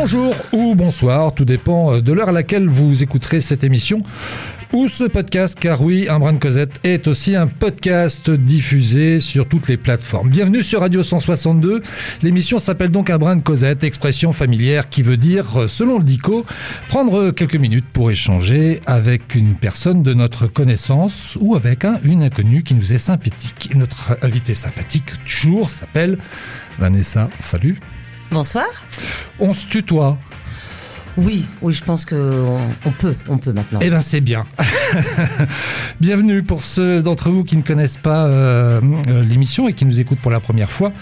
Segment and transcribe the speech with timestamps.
[0.00, 3.98] bonjour ou bonsoir, tout dépend de l'heure à laquelle vous écouterez cette émission
[4.72, 9.46] ou ce podcast, car oui, Un brin de Cosette est aussi un podcast diffusé sur
[9.46, 10.30] toutes les plateformes.
[10.30, 11.82] Bienvenue sur Radio 162.
[12.22, 16.46] L'émission s'appelle donc Un brin de Cosette, expression familière qui veut dire, selon le DICO,
[16.88, 22.22] prendre quelques minutes pour échanger avec une personne de notre connaissance ou avec un, une
[22.22, 23.70] inconnue qui nous est sympathique.
[23.74, 26.16] Notre invité sympathique du jour s'appelle
[26.78, 27.28] Vanessa.
[27.40, 27.78] Salut.
[28.30, 28.66] Bonsoir.
[29.40, 30.16] On se tutoie.
[31.16, 33.80] Oui, oui, je pense qu'on on peut, on peut maintenant.
[33.82, 34.46] Eh bien, c'est bien.
[36.00, 40.00] Bienvenue pour ceux d'entre vous qui ne connaissent pas euh, euh, l'émission et qui nous
[40.00, 40.92] écoutent pour la première fois.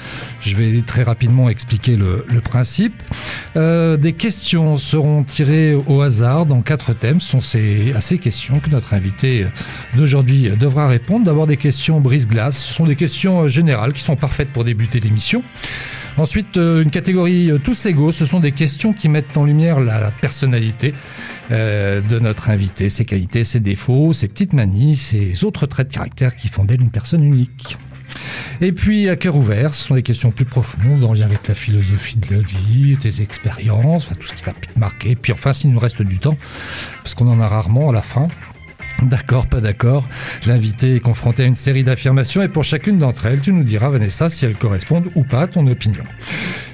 [0.40, 2.94] Je vais très rapidement expliquer le, le principe.
[3.56, 7.20] Euh, des questions seront tirées au hasard dans quatre thèmes.
[7.20, 9.46] Ce sont ces, à ces questions que notre invité
[9.94, 11.26] d'aujourd'hui devra répondre.
[11.26, 12.56] D'abord, des questions brise-glace.
[12.56, 15.44] Ce sont des questions générales qui sont parfaites pour débuter l'émission.
[16.18, 19.78] Ensuite, euh, une catégorie euh, tous égaux, ce sont des questions qui mettent en lumière
[19.78, 20.92] la personnalité
[21.52, 25.94] euh, de notre invité, ses qualités, ses défauts, ses petites manies, ses autres traits de
[25.94, 27.76] caractère qui font d'elle une personne unique.
[28.60, 31.54] Et puis, à cœur ouvert, ce sont des questions plus profondes en lien avec la
[31.54, 35.14] philosophie de la vie, tes expériences, tout ce qui va te marquer.
[35.14, 36.36] Puis enfin, s'il nous reste du temps,
[37.04, 38.26] parce qu'on en a rarement à la fin,
[39.02, 40.08] D'accord, pas d'accord.
[40.46, 43.90] L'invité est confronté à une série d'affirmations et pour chacune d'entre elles, tu nous diras,
[43.90, 46.02] Vanessa, si elles correspondent ou pas à ton opinion.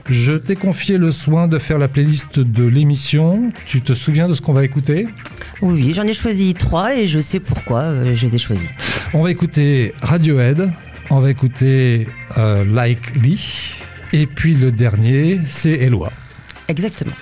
[0.08, 3.52] Je t'ai confié le soin de faire la playlist de l'émission.
[3.66, 5.06] Tu te souviens de ce qu'on va écouter?
[5.60, 8.70] Oui, j'en ai choisi trois et je sais pourquoi euh, je les ai choisis.
[9.12, 10.70] On va écouter Radiohead,
[11.10, 12.06] on va écouter
[12.38, 13.74] euh, Like Lee,
[14.12, 16.10] et puis le dernier, c'est Eloi.
[16.68, 17.14] Exactement.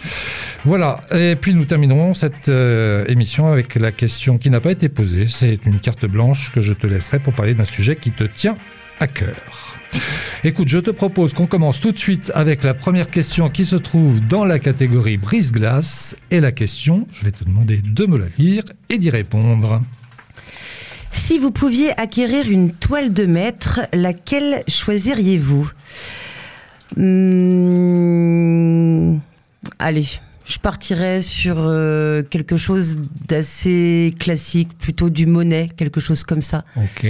[0.64, 4.88] Voilà, et puis nous terminerons cette euh, émission avec la question qui n'a pas été
[4.88, 5.26] posée.
[5.26, 8.56] C'est une carte blanche que je te laisserai pour parler d'un sujet qui te tient
[9.00, 9.34] à cœur.
[10.44, 13.76] Écoute, je te propose qu'on commence tout de suite avec la première question qui se
[13.76, 16.16] trouve dans la catégorie brise-glace.
[16.30, 19.82] Et la question, je vais te demander de me la lire et d'y répondre.
[21.12, 25.70] Si vous pouviez acquérir une toile de maître, laquelle choisiriez-vous?
[26.96, 28.22] Hmm,
[29.84, 30.06] Allez,
[30.44, 36.64] je partirais sur euh, quelque chose d'assez classique, plutôt du Monet, quelque chose comme ça.
[36.76, 37.04] Ok.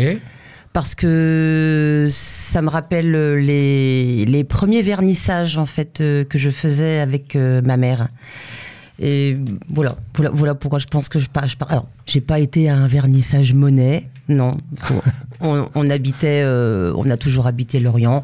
[0.72, 6.98] Parce que ça me rappelle les, les premiers vernissages en fait euh, que je faisais
[6.98, 8.08] avec euh, ma mère.
[9.04, 9.36] Et
[9.68, 11.48] voilà, voilà, voilà pourquoi je pense que je pars.
[11.48, 11.70] Je pars.
[11.70, 14.52] Alors, j'ai pas été à un vernissage Monet, non.
[15.44, 18.22] On, on habitait, euh, on a toujours habité Lorient,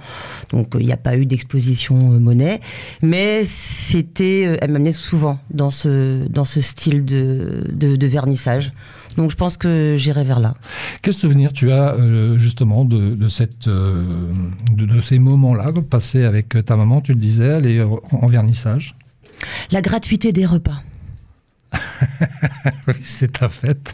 [0.50, 2.60] donc il n'y a pas eu d'exposition euh, Monet.
[3.02, 8.70] Mais c'était, euh, elle m'amenait souvent dans ce, dans ce style de, de, de vernissage.
[9.16, 10.54] Donc je pense que j'irai vers là.
[11.02, 14.04] Quel souvenir tu as euh, justement de, de cette, euh,
[14.70, 18.26] de, de ces moments-là passés avec ta maman Tu le disais, elle est en en
[18.28, 18.94] vernissage?
[19.70, 20.82] La gratuité des repas.
[22.86, 23.92] Oui, c'est ta fête.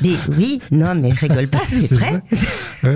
[0.00, 2.22] Mais oui, non, mais rigole pas, c'est vrai.
[2.82, 2.94] Ouais.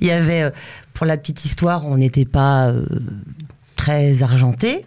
[0.00, 0.50] Il y avait, euh,
[0.92, 2.84] pour la petite histoire, on n'était pas euh,
[3.76, 4.84] très argenté.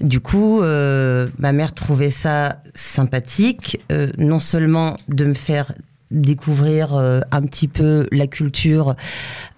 [0.00, 5.72] Du coup, euh, ma mère trouvait ça sympathique, euh, non seulement de me faire
[6.12, 8.94] découvrir euh, un petit peu la culture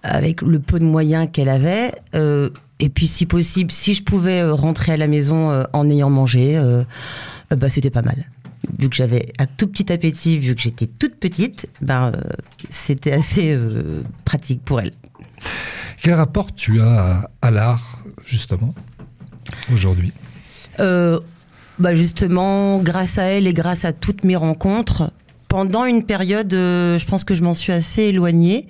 [0.03, 2.51] avec le peu de moyens qu'elle avait, euh,
[2.81, 6.61] et puis si possible, si je pouvais euh, rentrer à la maison en ayant mangé,
[7.51, 8.25] bah, c'était pas mal.
[8.79, 12.21] Vu que j'avais un tout petit appétit, vu que j'étais toute petite, ben, euh,
[12.71, 14.93] c'était assez euh, pratique pour elle.
[16.03, 18.75] Quel rapport tu as à, à l'art, justement,
[19.73, 20.13] aujourd'hui?
[20.81, 21.21] Euh,
[21.79, 25.13] bah justement, grâce à elle et grâce à toutes mes rencontres,
[25.55, 28.67] pendant une période, euh, je pense que je m'en suis assez éloignée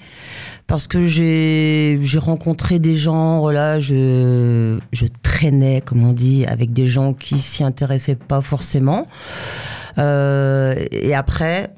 [0.67, 6.87] parce que j'ai rencontré des gens, voilà, je je traînais, comme on dit, avec des
[6.87, 9.07] gens qui s'y intéressaient pas forcément.
[9.97, 11.71] Euh, et après,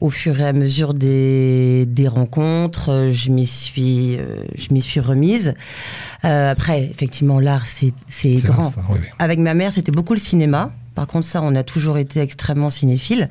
[0.00, 5.00] au fur et à mesure des, des rencontres, je m'y suis, euh, je m'y suis
[5.00, 5.54] remise.
[6.24, 7.92] Euh, après, effectivement, l'art, c'est
[8.44, 8.72] grand.
[8.90, 8.98] oui.
[9.18, 10.70] Avec ma mère, c'était beaucoup le cinéma.
[10.94, 13.28] Par contre, ça, on a toujours été extrêmement cinéphile.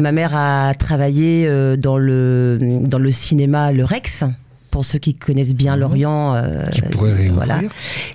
[0.00, 4.24] Ma mère a travaillé euh, dans, le, dans le cinéma Le Rex,
[4.70, 5.80] pour ceux qui connaissent bien Mhm.
[5.80, 6.34] Lorient.
[6.34, 7.60] euh, Qui pourrait réouvrir voilà,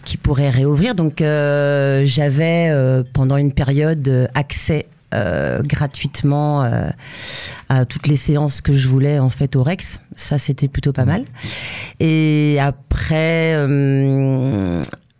[0.03, 0.95] qui pourrait réouvrir.
[0.95, 4.87] Donc, euh, j'avais euh, pendant une période accès
[5.63, 6.69] gratuitement
[7.69, 10.01] à toutes les séances que je voulais en fait au Rex.
[10.17, 11.23] Ça, c'était plutôt pas mal.
[12.01, 13.55] Et après,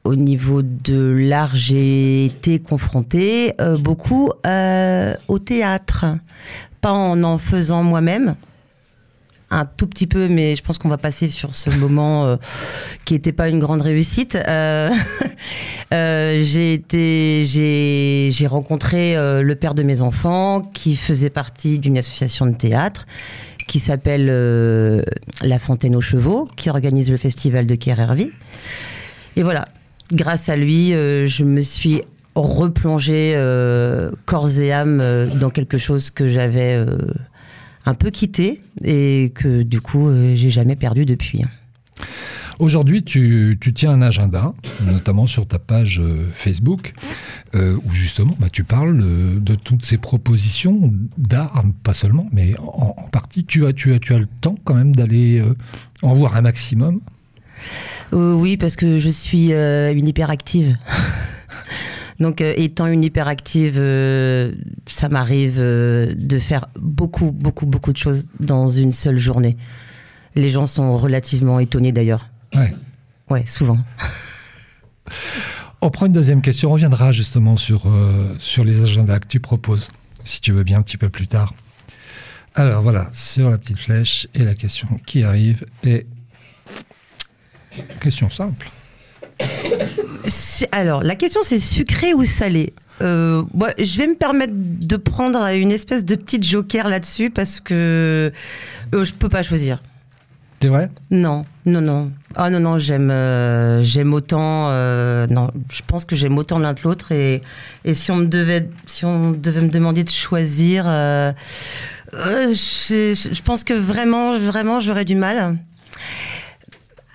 [0.06, 6.06] au niveau de l'art, j'ai été confrontée euh, beaucoup euh, au théâtre,
[6.80, 8.36] pas en en faisant moi-même,
[9.50, 12.36] un tout petit peu, mais je pense qu'on va passer sur ce moment euh,
[13.04, 14.38] qui n'était pas une grande réussite.
[15.92, 22.54] J'ai été, j'ai, rencontré le père de mes enfants qui faisait partie d'une association de
[22.54, 23.08] théâtre
[23.68, 24.26] qui s'appelle
[25.42, 28.32] La Fontaine aux Chevaux, qui organise le festival de Kerervi.
[29.38, 29.66] Et voilà,
[30.12, 32.02] grâce à lui, euh, je me suis
[32.36, 36.86] replongée euh, corps et âme euh, dans quelque chose que j'avais
[37.86, 41.44] un peu quitté et que du coup, j'ai jamais perdu depuis.
[42.58, 44.54] Aujourd'hui, tu, tu tiens un agenda,
[44.86, 46.02] notamment sur ta page
[46.34, 46.94] Facebook,
[47.54, 48.98] où justement bah, tu parles
[49.42, 53.46] de, toutes ces propositions d'art, pas seulement, mais en, partie.
[53.46, 55.44] Tu as, tu, as, tu as le temps quand même d'aller
[56.02, 57.02] en voir un maximum
[58.12, 60.78] oui, parce que je suis euh, une hyperactive.
[62.20, 64.54] Donc, euh, étant une hyperactive, euh,
[64.86, 69.58] ça m'arrive euh, de faire beaucoup, beaucoup, beaucoup de choses dans une seule journée.
[70.36, 72.30] Les gens sont relativement étonnés d'ailleurs.
[72.54, 72.74] Ouais.
[73.30, 73.80] Ouais, souvent.
[75.82, 76.70] On prend une deuxième question.
[76.70, 79.90] On reviendra justement sur, euh, sur les agendas que tu proposes,
[80.24, 81.54] si tu veux bien, un petit peu plus tard.
[82.54, 86.08] Alors voilà, sur la petite flèche, et la question qui arrive est.
[88.00, 88.70] Question simple.
[90.72, 93.44] Alors, la question c'est sucré ou salé euh,
[93.78, 98.32] je vais me permettre de prendre une espèce de petite joker là-dessus parce que
[98.94, 99.82] euh, je peux pas choisir.
[100.62, 100.90] C'est vrai?
[101.12, 102.12] Non, non, non.
[102.36, 104.70] Ah non, non, j'aime, euh, j'aime autant.
[104.70, 107.12] euh, non, je pense que j'aime autant l'un que l'autre.
[107.12, 107.42] Et,
[107.84, 110.86] et si on me devait, si on devait me demander de choisir,
[112.14, 112.54] je,
[113.34, 115.58] je pense que vraiment, vraiment, j'aurais du mal.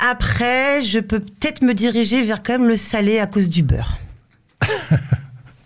[0.00, 3.98] Après, je peux peut-être me diriger vers quand même le salé à cause du beurre.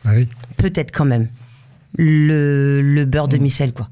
[0.06, 0.28] Ah oui.
[0.58, 1.28] Peut-être quand même.
[1.96, 3.88] Le, le beurre de micelle, quoi.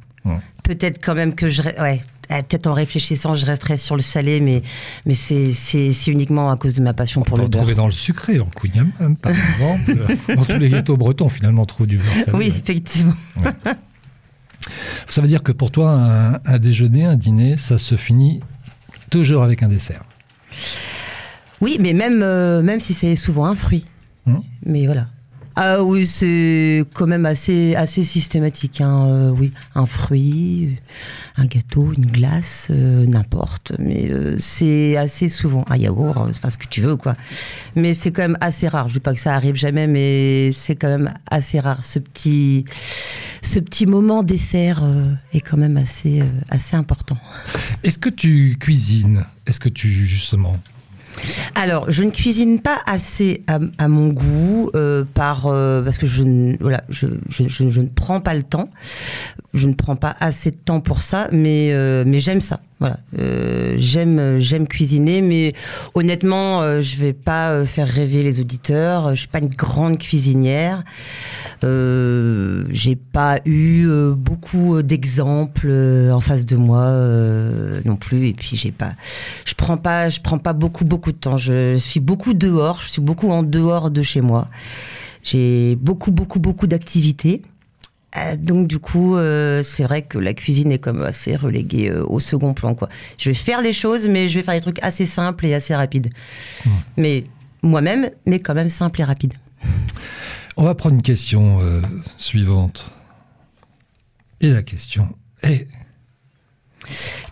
[0.63, 1.63] Peut-être quand même que je.
[1.63, 2.03] Ouais.
[2.31, 4.63] euh, Peut-être en réfléchissant, je resterai sur le salé, mais,
[5.07, 7.63] mais c'est uniquement à cause de ma passion On pour peut le beurre.
[7.63, 10.07] trouver dans le sucré, en kouign-amann, par exemple.
[10.37, 12.37] dans tous les gâteaux bretons, finalement, on trouve du beurre salé.
[12.37, 13.15] Oui, effectivement.
[15.09, 18.41] Ça veut dire que pour toi, un, un déjeuner, un dîner, ça se finit
[19.11, 20.05] toujours avec un dessert.
[21.61, 23.85] Oui, mais même, euh, même si c'est souvent un fruit.
[24.27, 24.43] Hum.
[24.65, 25.07] Mais voilà.
[25.55, 28.81] Ah oui, c'est quand même assez, assez systématique.
[28.81, 30.77] hein, euh, oui, un fruit,
[31.37, 33.73] un gâteau, une glace, euh, n'importe.
[33.79, 37.17] Mais euh, c'est assez souvent un yaourt, enfin ce que tu veux, quoi.
[37.77, 38.89] Mais c'est quand même assez rare.
[38.89, 41.85] Je dis pas que ça arrive jamais, mais c'est quand même assez rare.
[41.85, 42.65] Ce petit,
[43.43, 44.83] ce petit moment dessert
[45.35, 47.19] est quand même assez, assez important.
[47.85, 49.25] Est-ce que tu cuisines?
[49.47, 50.57] Est-ce que tu, justement...
[51.55, 55.05] Alors, je ne cuisine pas assez à, mon goût euh,
[55.47, 57.07] euh, parce que je ne voilà, je-
[57.71, 58.69] je ne prends pas le temps.
[59.55, 62.61] Je ne prends pas assez de temps pour ça, mais euh, mais j'aime ça.
[62.83, 65.53] Voilà, Euh, j'aime j'aime cuisiner, mais
[65.95, 69.15] honnêtement, euh, je vais pas euh, faire rêver les auditeurs.
[69.15, 70.83] Je suis pas une grande cuisinière.
[71.63, 78.29] Euh, j'ai pas eu euh, beaucoup d'exemples euh, en face de moi euh, non plus,
[78.29, 78.95] et puis j'ai pas
[79.45, 81.37] je prends pas je prends pas beaucoup beaucoup de temps.
[81.37, 82.81] Je suis beaucoup dehors.
[82.83, 84.49] Je suis beaucoup en dehors de chez moi.
[85.23, 87.43] J'ai beaucoup beaucoup beaucoup d'activités.
[87.45, 87.52] Euh,
[88.39, 92.21] donc du coup euh, c'est vrai que la cuisine est comme assez reléguée euh, au
[92.21, 92.89] second plan quoi
[93.19, 95.75] je vais faire les choses mais je vais faire des trucs assez simples et assez
[95.75, 96.11] rapides
[96.97, 97.25] mais
[97.63, 99.33] moi-même mais quand même simple et rapide
[100.57, 101.81] On va prendre une question euh,
[102.19, 102.91] suivante.
[104.43, 105.09] Et la question
[105.43, 105.67] est...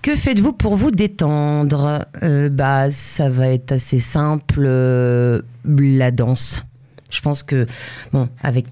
[0.01, 2.07] Que faites-vous pour vous détendre?
[2.23, 4.65] Euh, Bah, ça va être assez simple.
[4.65, 6.65] euh, la danse.
[7.11, 7.67] Je pense que,
[8.13, 8.67] bon, avec,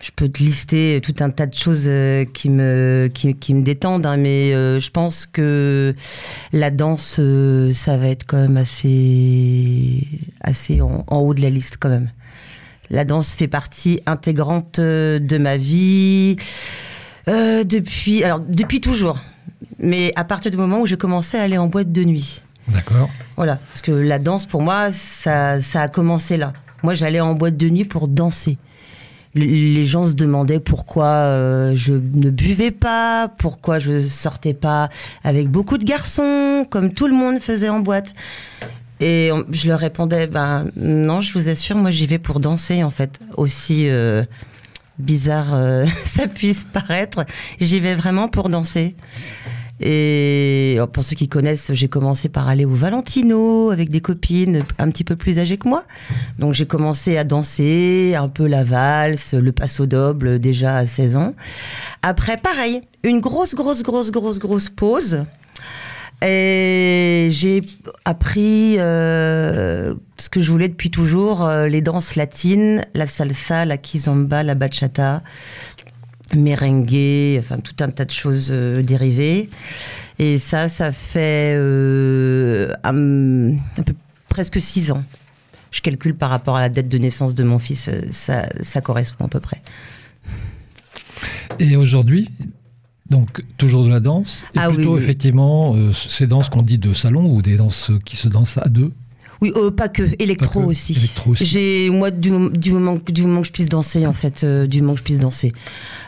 [0.00, 3.62] je peux te lister tout un tas de choses euh, qui me qui, qui me
[3.62, 5.94] détendent, hein, mais euh, je pense que
[6.52, 10.06] la danse, euh, ça va être quand même assez
[10.42, 12.10] assez en, en haut de la liste quand même.
[12.90, 16.36] La danse fait partie intégrante de ma vie
[17.28, 19.18] euh, depuis alors depuis toujours
[19.78, 22.42] mais à partir du moment où j'ai commencé à aller en boîte de nuit.
[22.68, 26.52] D'accord Voilà, parce que la danse, pour moi, ça, ça a commencé là.
[26.82, 28.58] Moi, j'allais en boîte de nuit pour danser.
[29.36, 34.88] Le- Les gens se demandaient pourquoi euh, je ne buvais pas, pourquoi je sortais pas
[35.22, 38.14] avec beaucoup de garçons, comme tout le monde faisait en boîte.
[38.98, 42.90] Et je leur répondais, ben non, je vous assure, moi j'y vais pour danser en
[42.90, 43.20] fait.
[43.36, 44.24] Aussi euh,
[44.98, 47.26] bizarre euh, ça puisse paraître,
[47.60, 48.96] j'y vais vraiment pour danser.
[49.80, 54.62] Et euh, pour ceux qui connaissent, j'ai commencé par aller au Valentino avec des copines
[54.78, 55.84] un petit peu plus âgées que moi.
[56.38, 61.16] Donc j'ai commencé à danser un peu la valse, le passo doble déjà à 16
[61.16, 61.34] ans.
[62.02, 65.24] Après, pareil, une grosse, grosse, grosse, grosse, grosse pause.
[66.24, 67.60] Et j'ai
[68.06, 73.76] appris euh, ce que je voulais depuis toujours, euh, les danses latines, la salsa, la
[73.76, 75.22] kizomba, la bachata,
[76.34, 79.48] merengue, enfin tout un tas de choses euh, dérivées.
[80.18, 83.94] Et ça, ça fait euh, un, un peu
[84.28, 85.04] presque six ans.
[85.70, 88.80] Je calcule par rapport à la date de naissance de mon fils, euh, ça, ça
[88.80, 89.60] correspond à peu près.
[91.58, 92.28] Et aujourd'hui,
[93.10, 95.02] donc toujours de la danse, et Ah oui, plutôt oui.
[95.02, 98.68] effectivement euh, ces danses qu'on dit de salon ou des danses qui se dansent à
[98.68, 98.92] deux?
[99.42, 100.92] Oui, euh, pas que, électro Pas que, aussi.
[100.94, 101.44] électro aussi.
[101.44, 104.44] J'ai moi du, mom- du moment que- du moment que je puisse danser en fait,
[104.44, 105.52] euh, du moment que je puisse danser,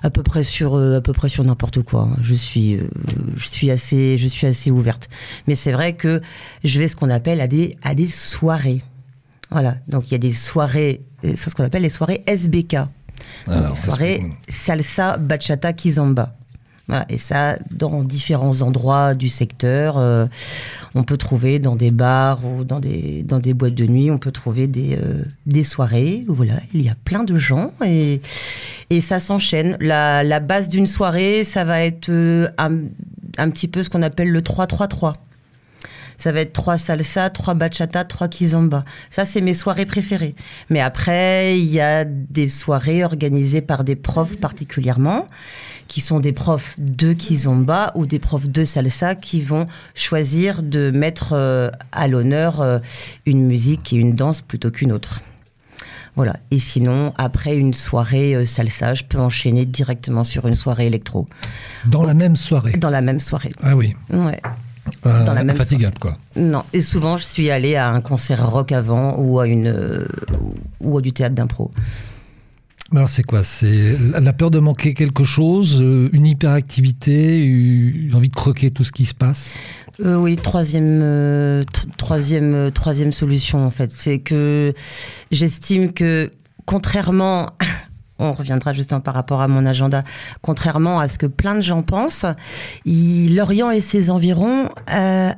[0.03, 2.09] à peu près sur euh, à peu près sur n'importe quoi.
[2.23, 2.79] Je suis
[3.37, 5.09] je suis assez je suis assez ouverte.
[5.47, 6.21] Mais c'est vrai que
[6.65, 8.81] je vais ce qu'on appelle à des à des soirées.
[9.51, 12.75] Voilà, donc il y a des soirées, c'est ce qu'on appelle les soirées SBK.
[13.47, 16.35] Alors, les soirées salsa, bachata, kizomba.
[17.09, 20.27] Et ça, dans différents endroits du secteur, euh,
[20.95, 24.17] on peut trouver dans des bars ou dans des, dans des boîtes de nuit, on
[24.17, 28.23] peut trouver des, euh, des soirées où voilà, il y a plein de gens et,
[28.89, 29.77] et ça s'enchaîne.
[29.81, 32.79] La, la base d'une soirée, ça va être euh, un,
[33.37, 35.15] un petit peu ce qu'on appelle le 3-3-3.
[36.19, 38.85] Ça va être trois salsa, trois bachata, trois kizomba.
[39.09, 40.35] Ça, c'est mes soirées préférées.
[40.69, 45.29] Mais après, il y a des soirées organisées par des profs particulièrement,
[45.89, 50.91] qui sont des profs de kizomba ou des profs de salsa qui vont choisir de
[50.91, 52.79] mettre euh, à l'honneur euh,
[53.27, 55.23] une musique et une danse plutôt qu'une autre.
[56.15, 56.37] Voilà.
[56.51, 61.27] Et sinon, après une soirée euh, salsa, je peux enchaîner directement sur une soirée électro.
[61.87, 62.73] Dans la même soirée?
[62.73, 63.53] Dans la même soirée.
[63.63, 63.97] Ah oui.
[64.11, 64.41] Ouais.
[65.07, 66.17] Euh, Dans la même infatigable, quoi.
[66.35, 70.09] Non, et souvent je suis allée à un concert rock avant ou à une euh,
[70.81, 71.71] ou à du théâtre d'impro.
[72.95, 73.45] Alors c'est quoi?
[73.45, 78.83] C'est la peur de manquer quelque chose, euh, une hyperactivité, une envie de croquer tout
[78.85, 79.57] ce qui se passe?
[80.01, 84.73] Euh, oui, troisième euh, tr- troisième troisième solution en fait, c'est que
[85.31, 86.31] j'estime que
[86.65, 87.51] contrairement
[88.19, 90.03] on reviendra justement par rapport à mon agenda.
[90.41, 92.25] Contrairement à ce que plein de gens pensent,
[92.87, 95.31] l'Orient et ses environs euh,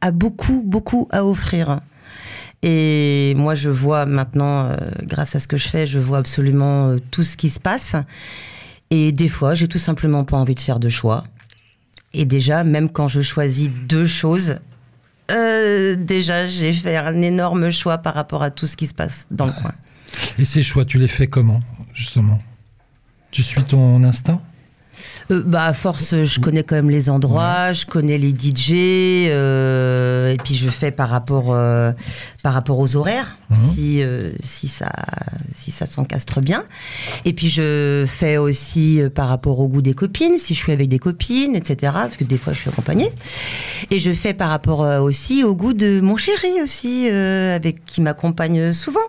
[0.00, 1.80] a beaucoup, beaucoup à offrir.
[2.62, 6.88] Et moi, je vois maintenant, euh, grâce à ce que je fais, je vois absolument
[6.88, 7.96] euh, tout ce qui se passe.
[8.90, 11.24] Et des fois, j'ai tout simplement pas envie de faire de choix.
[12.12, 14.56] Et déjà, même quand je choisis deux choses,
[15.30, 19.26] euh, déjà, j'ai fait un énorme choix par rapport à tout ce qui se passe
[19.30, 19.72] dans le coin.
[20.38, 21.60] Et ces choix, tu les fais comment,
[21.94, 22.42] justement?
[23.30, 24.42] Tu suis ton instinct?
[25.30, 28.72] Euh, bah, à force, je connais quand même les endroits, je connais les DJ,
[29.30, 31.92] euh, et puis je fais par rapport, euh,
[32.42, 33.56] par rapport aux horaires, Mhm.
[33.72, 34.90] si, euh, si ça,
[35.54, 36.64] si ça s'encastre bien.
[37.24, 40.72] Et puis je fais aussi euh, par rapport au goût des copines, si je suis
[40.72, 41.92] avec des copines, etc.
[41.92, 43.10] Parce que des fois, je suis accompagnée.
[43.90, 48.00] Et je fais par rapport aussi au goût de mon chéri aussi, euh, avec qui
[48.00, 49.00] m'accompagne souvent.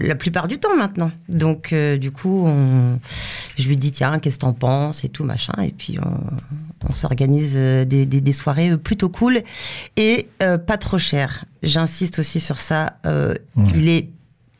[0.00, 1.10] La plupart du temps maintenant.
[1.28, 2.98] Donc, euh, du coup, on-
[3.56, 5.54] je lui dis tiens, qu'est-ce que t'en penses et tout machin.
[5.62, 9.42] Et puis, on, on s'organise euh, des, des- des soirées plutôt cool
[9.96, 11.44] et euh, pas trop chères.
[11.62, 12.94] J'insiste aussi sur ça.
[13.06, 13.34] euh.
[13.74, 14.08] Il est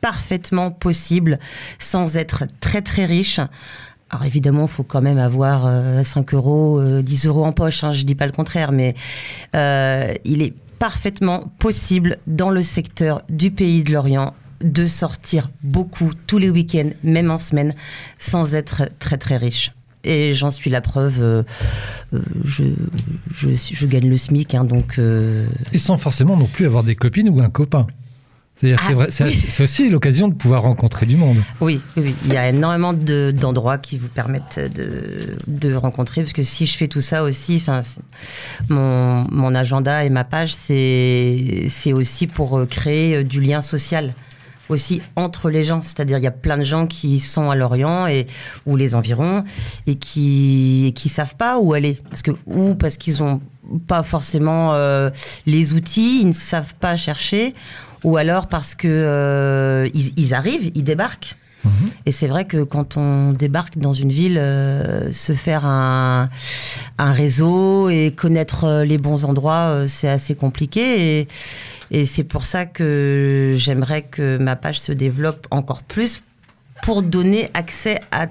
[0.00, 1.38] parfaitement possible,
[1.78, 3.40] sans être très très riche.
[4.11, 7.85] Alors évidemment, il faut quand même avoir euh, 5 euros, euh, 10 euros en poche,
[7.85, 8.95] hein, je dis pas le contraire, mais
[9.54, 16.12] euh, il est parfaitement possible dans le secteur du pays de l'Orient de sortir beaucoup
[16.27, 17.75] tous les week-ends, même en semaine,
[18.19, 19.73] sans être très très riche.
[20.05, 21.21] Et j'en suis la preuve.
[21.21, 21.43] euh,
[22.15, 22.65] euh, je,
[23.35, 26.95] je, je gagne le SMIC, hein, donc euh, Et sans forcément non plus avoir des
[26.95, 27.87] copines ou un copain.
[28.57, 29.49] C'est-à-dire Ah, vrai, c'est oui.
[29.61, 31.37] aussi l'occasion de pouvoir rencontrer du monde.
[31.61, 36.33] Oui, oui, il y a énormément de- d'endroits qui vous permettent de, de rencontrer, parce
[36.33, 37.62] que si je fais tout ça aussi,
[38.69, 44.12] mon, mon agenda et ma page, c'est c'est aussi pour créer du lien social
[44.69, 48.07] aussi entre les gens, c'est-à-dire il y a plein de gens qui sont à Lorient
[48.07, 48.27] et
[48.67, 49.45] ou les environs
[49.87, 53.41] et qui et qui savent pas où aller parce que ou parce qu'ils ont
[53.87, 55.11] pas forcément euh,
[55.47, 57.55] les outils, ils ne savent pas chercher
[58.05, 61.37] ou alors parce que euh, ils, ils arrivent, ils débarquent.
[62.07, 66.31] Et c'est vrai que quand on débarque dans une ville, euh, se faire un,
[66.99, 71.21] un réseau et connaître euh, les bons endroits, euh, c'est assez compliqué.
[71.21, 71.27] Et,
[71.91, 76.23] et c'est pour ça que j'aimerais que ma page se développe encore plus
[76.83, 78.29] pour donner accès à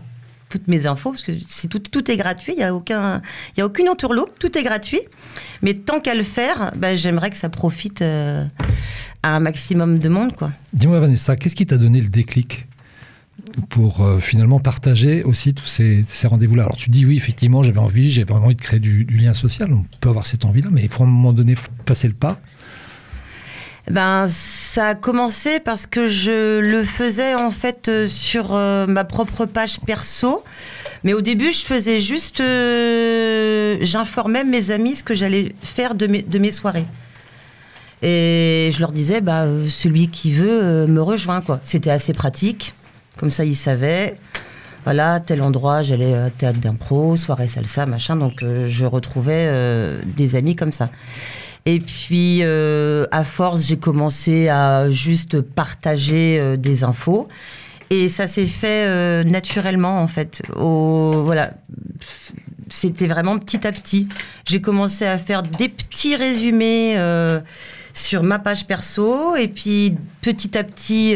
[0.50, 3.22] toutes mes infos, parce que c'est tout, tout est gratuit, il n'y a, aucun,
[3.58, 5.02] y a aucune entourloupe, tout est gratuit.
[5.62, 8.46] Mais tant qu'à le faire, ben, j'aimerais que ça profite euh,
[9.24, 10.34] à un maximum de monde.
[10.34, 10.52] quoi.
[10.72, 12.66] Dis-moi Vanessa, qu'est-ce qui t'a donné le déclic?
[13.70, 16.64] Pour euh, finalement partager aussi tous ces, rendez-vous-là.
[16.64, 19.72] Alors tu dis oui, effectivement, j'avais envie, j'avais envie de créer du, lien social.
[19.74, 22.40] On peut avoir cette envie-là, mais il faut à un moment donné passer le pas.
[23.90, 29.06] Ben, ça a commencé parce que je le faisais en fait euh, sur euh, ma
[29.06, 30.44] propre page perso.
[31.04, 32.42] Mais au début, je faisais juste.
[33.82, 36.86] J'informais mes amis ce que j'allais faire de mes, soirées.
[38.02, 41.60] Et je leur disais, bah, celui qui veut me rejoint, quoi.
[41.64, 42.74] C'était assez pratique.
[43.18, 44.16] Comme ça, ils savaient.
[44.88, 48.16] Voilà, tel endroit, j'allais à théâtre d'impro, soirée salsa, machin.
[48.16, 50.90] Donc, euh, je retrouvais euh, des amis comme ça.
[51.66, 57.28] Et puis, euh, à force, j'ai commencé à juste partager des infos.
[57.90, 60.42] Et ça s'est fait naturellement, en fait.
[60.56, 61.52] Voilà.
[62.70, 64.08] C'était vraiment petit à petit.
[64.46, 66.96] J'ai commencé à faire des petits résumés
[67.94, 69.36] sur ma page perso.
[69.36, 71.12] Et puis, petit à petit,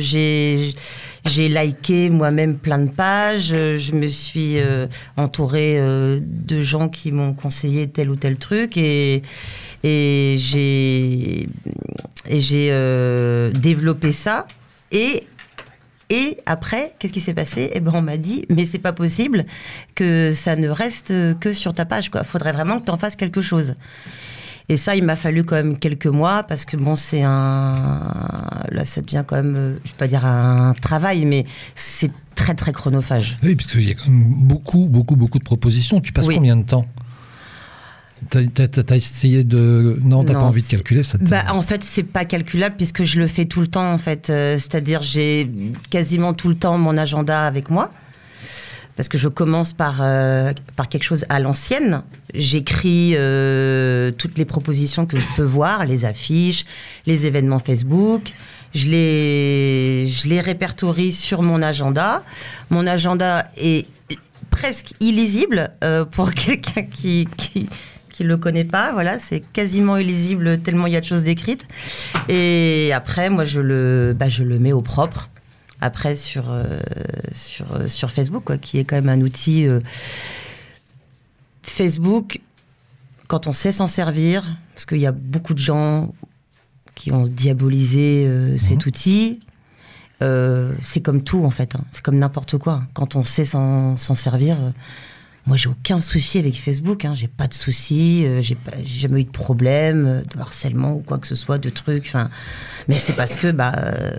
[0.00, 0.72] j'ai.
[1.28, 3.52] J'ai liké moi-même plein de pages.
[3.52, 8.38] Euh, Je me suis euh, entourée euh, de gens qui m'ont conseillé tel ou tel
[8.38, 8.78] truc.
[8.78, 9.22] Et,
[9.84, 11.46] j'ai
[12.70, 14.46] euh, développé ça
[14.90, 15.24] et
[16.46, 17.70] après qu'est-ce qui s'est passé?
[17.74, 19.44] Eh ben on m'a dit mais c'est pas possible
[19.94, 22.24] que ça ne reste que sur ta page quoi.
[22.24, 23.74] Faudrait vraiment que tu en fasses quelque chose.
[24.70, 27.72] Et ça, il m'a fallu quand même quelques mois parce que bon, c'est un
[28.70, 31.44] là, ça devient quand même, euh, je vais pas dire un travail, mais
[31.74, 33.38] c'est très très chronophage.
[33.42, 36.00] Oui, parce qu'il y a quand même beaucoup, beaucoup, beaucoup de propositions.
[36.00, 36.34] Tu passes Oui.
[36.36, 36.84] combien de temps?
[38.30, 39.98] T'as t'as essayé de...
[40.02, 43.20] Non, t'as pas envie de calculer ça Bah, en fait, c'est pas calculable puisque je
[43.20, 44.28] le fais tout le temps, en fait.
[44.28, 45.48] Euh, C'est-à-dire, j'ai
[45.88, 47.90] quasiment tout le temps mon agenda avec moi.
[48.98, 52.02] Parce que je commence par, euh, par quelque chose à l'ancienne.
[52.34, 56.64] J'écris euh, toutes les propositions que je peux voir, les affiches,
[57.06, 58.32] les événements Facebook.
[58.74, 62.24] Je les, je les répertorie sur mon agenda.
[62.70, 63.86] Mon agenda est
[64.50, 67.68] presque illisible euh, pour quelqu'un qui, qui,
[68.12, 68.90] qui le connaît pas.
[68.90, 71.68] Voilà, c'est quasiment illisible tellement il y a de choses décrites.
[72.28, 75.30] Et après, moi, je le, bah, je le mets au propre.
[75.80, 76.80] Après, sur, euh,
[77.32, 79.66] sur, euh, sur Facebook, quoi, qui est quand même un outil.
[79.66, 79.80] euh,
[81.62, 82.40] Facebook,
[83.28, 86.12] quand on sait s'en servir, parce qu'il y a beaucoup de gens
[86.94, 89.40] qui ont diabolisé euh, cet outil,
[90.20, 91.84] euh, c'est comme tout en fait, hein.
[91.92, 92.82] c'est comme n'importe quoi.
[92.94, 94.56] Quand on sait s'en s'en servir,
[95.48, 97.14] moi j'ai aucun souci avec Facebook, hein.
[97.14, 101.16] j'ai pas de souci, euh, j'ai jamais eu de problème euh, de harcèlement ou quoi
[101.16, 102.04] que ce soit, de trucs.
[102.06, 102.28] Enfin,
[102.86, 104.10] mais c'est parce que bah euh,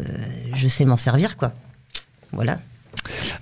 [0.54, 1.54] je sais m'en servir quoi.
[2.32, 2.58] Voilà.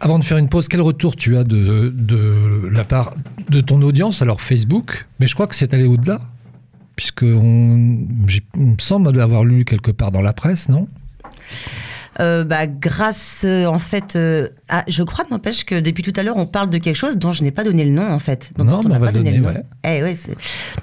[0.02, 3.15] Avant de faire une pause, quel retour tu as de, de la part
[3.50, 6.19] de ton audience Alors Facebook, mais je crois que c'est allé au-delà,
[6.97, 10.89] puisque on, me semble l'avoir lu quelque part dans la presse, non?
[12.19, 16.23] Euh, bah, grâce euh, en fait euh, à, je crois n'empêche que depuis tout à
[16.23, 18.49] l'heure on parle de quelque chose dont je n'ai pas donné le nom en fait.
[18.56, 19.63] Donc Non, mais on n'a va pas le donné donner, nom.
[19.84, 20.15] Eh ouais,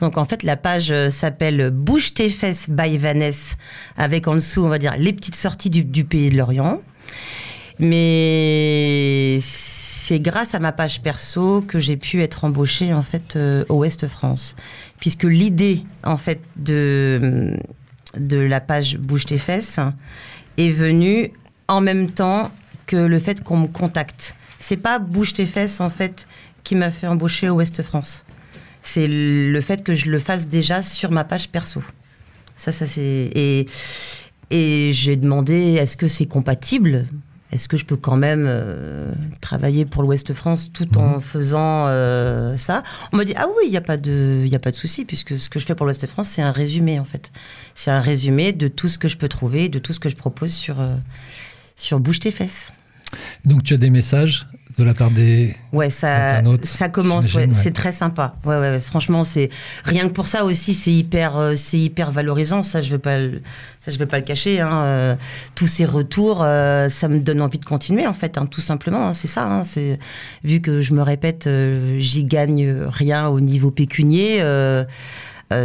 [0.01, 3.57] donc en fait la page s'appelle Bouge tes fesses by Vanessa
[3.97, 6.81] avec en dessous on va dire les petites sorties du, du pays de l'Orient.
[7.81, 13.64] Mais c'est grâce à ma page perso que j'ai pu être embauchée en fait euh,
[13.68, 14.55] au Ouest France.
[15.01, 17.57] Puisque l'idée en fait de
[18.16, 19.81] de la page Bouge tes fesses
[20.57, 21.33] est venue
[21.69, 22.51] en même temps
[22.87, 24.37] que le fait qu'on me contacte.
[24.59, 26.27] C'est pas Bouge tes fesses en fait
[26.62, 28.25] qui m'a fait embaucher au Ouest France.
[28.83, 31.83] C'est le fait que je le fasse déjà sur ma page perso.
[32.57, 33.67] Ça, ça c'est et
[34.51, 37.07] et j'ai demandé est-ce que c'est compatible?
[37.55, 42.57] Est-ce que je peux quand même euh, travailler pour l'Ouest France tout en faisant euh,
[42.57, 42.83] ça?
[43.12, 45.05] On m'a dit ah oui, il y a pas de il a pas de souci
[45.05, 47.31] puisque ce que je fais pour l'Ouest France c'est un résumé en fait.
[47.77, 50.17] C'est un résumé de tout ce que je peux trouver, de tout ce que je
[50.17, 50.97] propose sur euh,
[51.77, 52.73] sur Bouge tes fesses.
[53.45, 55.54] Donc tu as des messages de la part des...
[55.72, 56.42] Ouais, ça,
[56.92, 57.32] commence.
[57.34, 57.54] ouais, ouais.
[57.54, 58.34] C'est très sympa.
[58.44, 59.50] Ouais, ouais, franchement, c'est
[59.84, 62.62] rien que pour ça aussi, c'est hyper, euh, c'est hyper valorisant.
[62.62, 63.40] Ça, je vais pas, le-
[63.80, 64.60] ça, je vais pas le cacher.
[64.60, 64.82] Hein.
[64.84, 65.14] Euh,
[65.54, 69.08] tous ces retours, euh, ça me donne envie de continuer, en fait, hein, tout simplement.
[69.08, 69.44] hein, c'est ça.
[69.46, 69.98] Hein, c'est
[70.42, 71.48] vu que je me répète,
[71.98, 74.40] j'y gagne rien au niveau pécunier.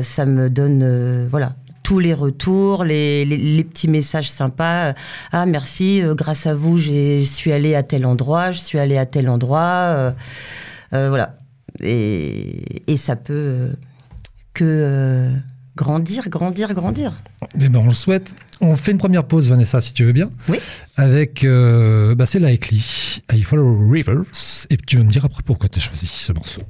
[0.02, 1.56] ça me donne, euh, voilà.
[1.90, 4.94] Tous les retours, les, les, les petits messages sympas.
[5.32, 8.96] Ah merci, euh, grâce à vous, je suis allé à tel endroit, je suis allé
[8.96, 9.60] à tel endroit.
[9.98, 10.12] euh,
[10.94, 11.36] euh, voilà.
[11.82, 13.74] Et, et ça peut euh,
[14.54, 15.36] que euh,
[15.76, 17.24] grandir, grandir, grandir.
[17.60, 18.36] Eh ben, on le souhaite.
[18.62, 20.30] On fait une première pause, Vanessa, si tu veux bien.
[20.48, 20.60] Oui.
[20.96, 21.44] Avec...
[21.44, 24.26] euh, bah, c'est Likely, I Follow Rivers.
[24.70, 26.62] Et tu vas me dire après pourquoi tu as choisi ce morceau.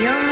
[0.00, 0.29] You're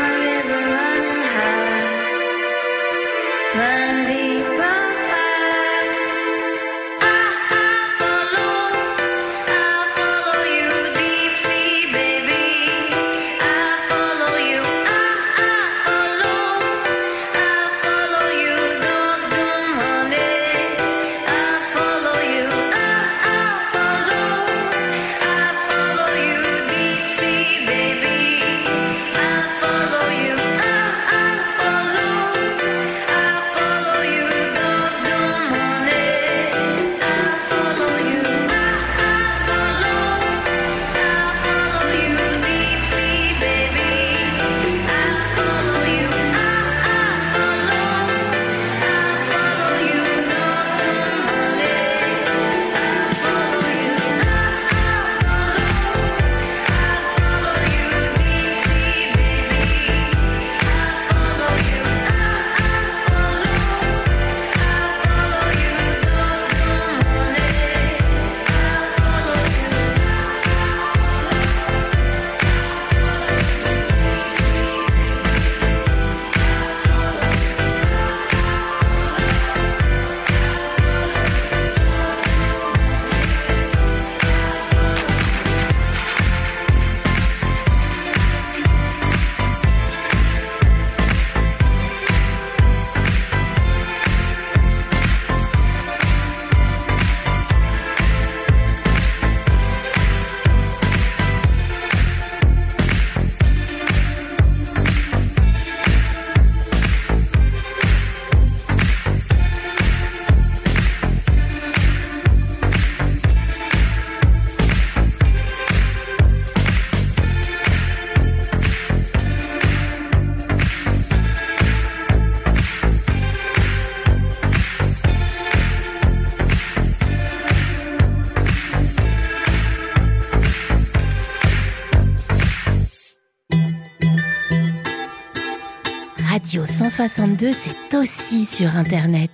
[136.59, 139.31] Radio 162, c'est aussi sur Internet.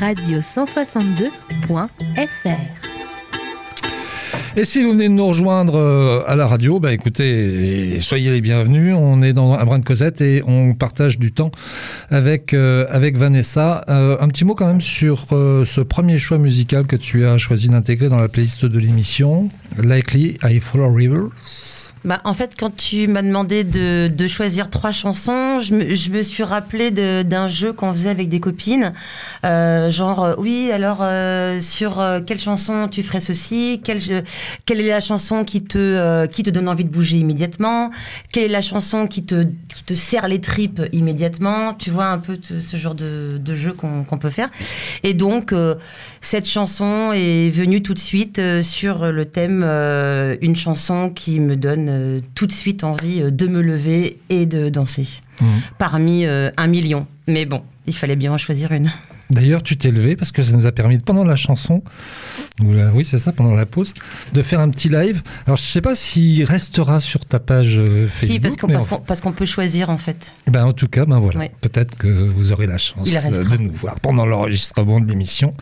[0.00, 2.48] Radio162.fr
[4.58, 8.40] et si vous venez de nous rejoindre euh, à la radio, bah écoutez, soyez les
[8.40, 8.94] bienvenus.
[8.96, 11.50] On est dans un brin de Cosette et on partage du temps
[12.08, 13.84] avec, euh, avec Vanessa.
[13.90, 17.68] Euh, un petit mot quand même sur ce premier choix musical que tu as choisi
[17.68, 21.28] d'intégrer dans la playlist de l'émission, Likely I Follow Rivers.
[22.06, 26.10] Bah, en fait, quand tu m'as demandé de, de, choisir trois chansons, je me, je
[26.10, 28.92] me suis rappelé d'un jeu qu'on faisait avec des copines.
[29.44, 33.80] Euh, genre, euh, oui, alors, euh, sur euh, quelle chanson tu ferais ceci?
[33.82, 34.00] Quelle,
[34.66, 37.90] quelle est la chanson qui te, euh, qui te donne envie de bouger immédiatement?
[38.30, 39.42] Quelle est la chanson qui te,
[39.74, 41.74] qui te serre les tripes immédiatement?
[41.74, 44.48] Tu vois un peu ce genre de, de jeu qu'on peut faire.
[45.02, 45.52] Et donc,
[46.20, 49.62] cette chanson est venue tout de suite sur le thème
[50.40, 54.46] une chanson qui me donne euh, tout de suite envie euh, de me lever et
[54.46, 55.06] de danser.
[55.40, 55.46] Mmh.
[55.78, 57.06] Parmi euh, un million.
[57.26, 58.90] Mais bon, il fallait bien en choisir une.
[59.30, 61.82] D'ailleurs, tu t'es levé parce que ça nous a permis, pendant la chanson,
[62.62, 63.92] oui, c'est ça, pendant la pause,
[64.32, 65.22] de faire un petit live.
[65.46, 68.30] Alors, je ne sais pas s'il restera sur ta page Facebook.
[68.32, 70.32] Si, parce qu'on, parce qu'on, peut choisir, en fait.
[70.46, 71.48] Ben, en tout cas, ben voilà.
[71.60, 75.54] Peut-être que vous aurez la chance de nous voir pendant l'enregistrement de l'émission.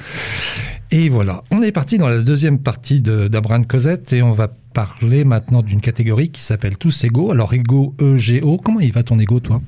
[0.90, 5.24] Et voilà, on est parti dans la deuxième partie d'Abraham Cosette et on va parler
[5.24, 7.33] maintenant d'une catégorie qui s'appelle tous égaux.
[7.33, 9.61] Alors, ego, E-G-O, comment il va ton ego, toi?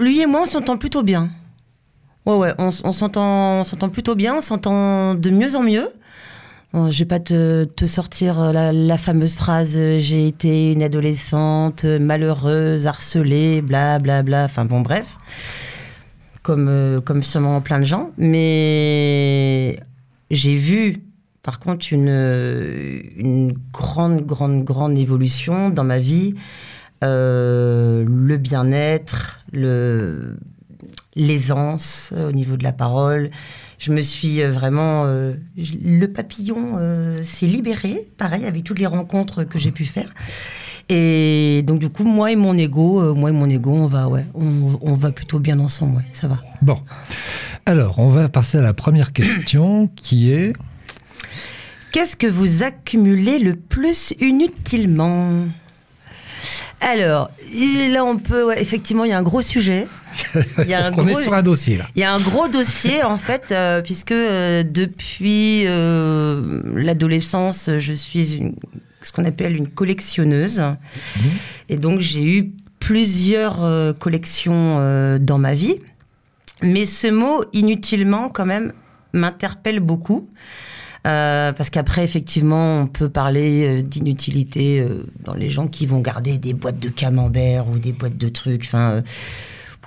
[0.00, 1.30] Lui et moi, on s'entend plutôt bien.
[2.26, 5.88] Ouais, ouais, on, s'entend, s'entend plutôt bien, on s'entend de mieux en mieux.
[6.72, 12.86] Bon, je vais pas te, sortir la, fameuse phrase euh, j'ai été une adolescente malheureuse,
[12.86, 14.44] harcelée, bla bla bla.
[14.44, 15.18] Enfin bon, bref,
[16.42, 18.10] comme euh, comme sûrement plein de gens.
[18.18, 19.78] Mais
[20.30, 21.06] j'ai vu
[21.46, 22.08] par contre, une,
[23.16, 26.34] une grande, grande, grande évolution dans ma vie.
[27.04, 30.38] Euh, le bien-être, le,
[31.16, 33.30] l'aisance euh, au niveau de la parole.
[33.78, 35.04] Je me suis euh, vraiment...
[35.56, 36.78] le papillon
[37.22, 40.14] s'est libéré, pareil, avec toutes les rencontres que j'ai pu faire.
[40.88, 44.24] Et donc du coup, moi et mon ego, moi et mon ego, on va, ouais,
[44.34, 46.38] on, on va plutôt bien ensemble, ouais, ça va.
[46.62, 46.78] Bon,
[47.66, 50.52] alors on va passer à la première question qui est
[51.90, 55.46] Qu'est-ce que vous accumulez le plus inutilement?
[56.80, 57.30] Alors,
[57.90, 59.88] là, on peut, effectivement, il y a un gros sujet.
[60.58, 61.86] Il y a un on est sur un dossier, là.
[61.96, 67.92] Il y a un gros dossier, en fait, euh, puisque euh, depuis euh, l'adolescence, je
[67.92, 68.52] suis
[69.02, 70.60] ce qu'on appelle une collectionneuse.
[70.60, 71.20] Mmh.
[71.70, 75.76] Et donc, j'ai eu plusieurs collections dans ma vie.
[76.62, 78.72] Mais ce mot, inutilement, quand même,
[79.12, 80.28] m'interpelle beaucoup.
[81.06, 86.00] Euh, parce qu'après, effectivement, on peut parler euh, d'inutilité euh, dans les gens qui vont
[86.00, 88.64] garder des boîtes de camembert ou des boîtes de trucs.
[88.64, 89.02] Enfin,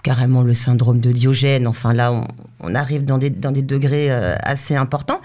[0.02, 1.68] carrément le syndrome de Diogène.
[1.68, 2.26] Enfin, là,
[2.62, 5.20] on, arrive dans des, dans des degrés assez importants.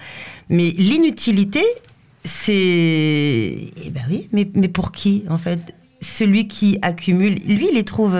[0.48, 1.62] Mais l'inutilité,
[2.24, 3.70] c'est.
[3.85, 5.74] Eh ben oui, mais, mais pour qui, en fait?
[6.00, 8.18] Celui qui accumule, lui, il les trouve,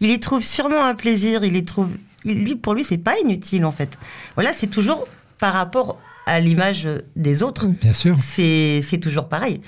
[0.00, 1.44] il y trouve sûrement un plaisir.
[1.44, 1.88] Il les trouve,
[2.24, 3.96] lui, pour lui, c'est pas inutile en fait.
[4.34, 5.06] Voilà, c'est toujours
[5.38, 7.66] par rapport à l'image des autres.
[7.66, 8.16] Bien sûr.
[8.18, 9.60] C'est toujours pareil.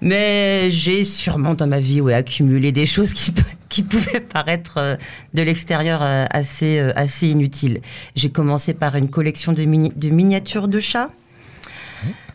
[0.00, 3.34] Mais j'ai sûrement dans ma vie ouais, accumulé des choses qui,
[3.68, 4.96] qui pouvaient paraître euh,
[5.34, 7.80] de l'extérieur euh, assez, euh, assez inutiles.
[8.16, 11.10] J'ai commencé par une collection de, de miniatures de chats.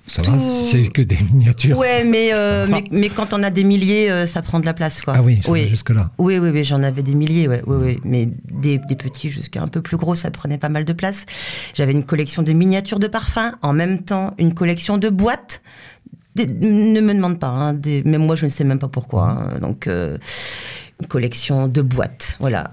[0.08, 0.38] Ça va,
[0.68, 1.78] c'est que des miniatures.
[1.78, 5.02] Ouais, mais, euh, mais, quand on a des milliers, euh, ça prend de la place,
[5.02, 5.14] quoi.
[5.18, 6.12] Ah oui, jusque-là.
[6.20, 8.00] Oui, oui, oui, j'en avais des milliers, ouais, oui, oui.
[8.06, 11.26] Mais des, des petits jusqu'à un peu plus gros, ça prenait pas mal de place.
[11.74, 15.64] J'avais une collection de miniatures de parfums, en même temps une collection de boîtes.
[16.36, 19.30] ne me demande pas, hein, des, même moi je ne sais même pas pourquoi.
[19.30, 19.60] Hein.
[19.60, 20.20] donc, euh,
[21.02, 22.72] une collection de boîtes, voilà.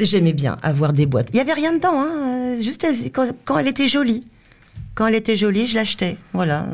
[0.00, 1.28] J'aimais bien avoir des boîtes.
[1.32, 2.84] Il y avait rien dedans, hein, juste
[3.44, 4.24] quand elle était jolie.
[4.94, 6.16] Quand elle était jolie, je l'achetais.
[6.32, 6.66] Voilà.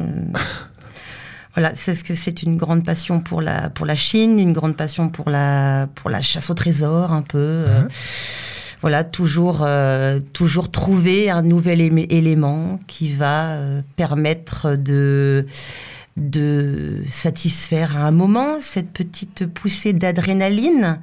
[1.54, 4.76] voilà, c'est ce que c'est une grande passion pour la pour la Chine, une grande
[4.76, 7.38] passion pour la pour la chasse au trésor un peu.
[7.38, 7.83] Euh,
[8.81, 15.46] voilà, toujours euh, toujours trouver un nouvel élément qui va euh, permettre de
[16.16, 20.98] de satisfaire à un moment cette petite poussée d'adrénaline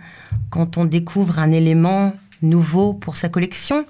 [0.49, 3.85] quand on découvre un élément nouveau pour sa collection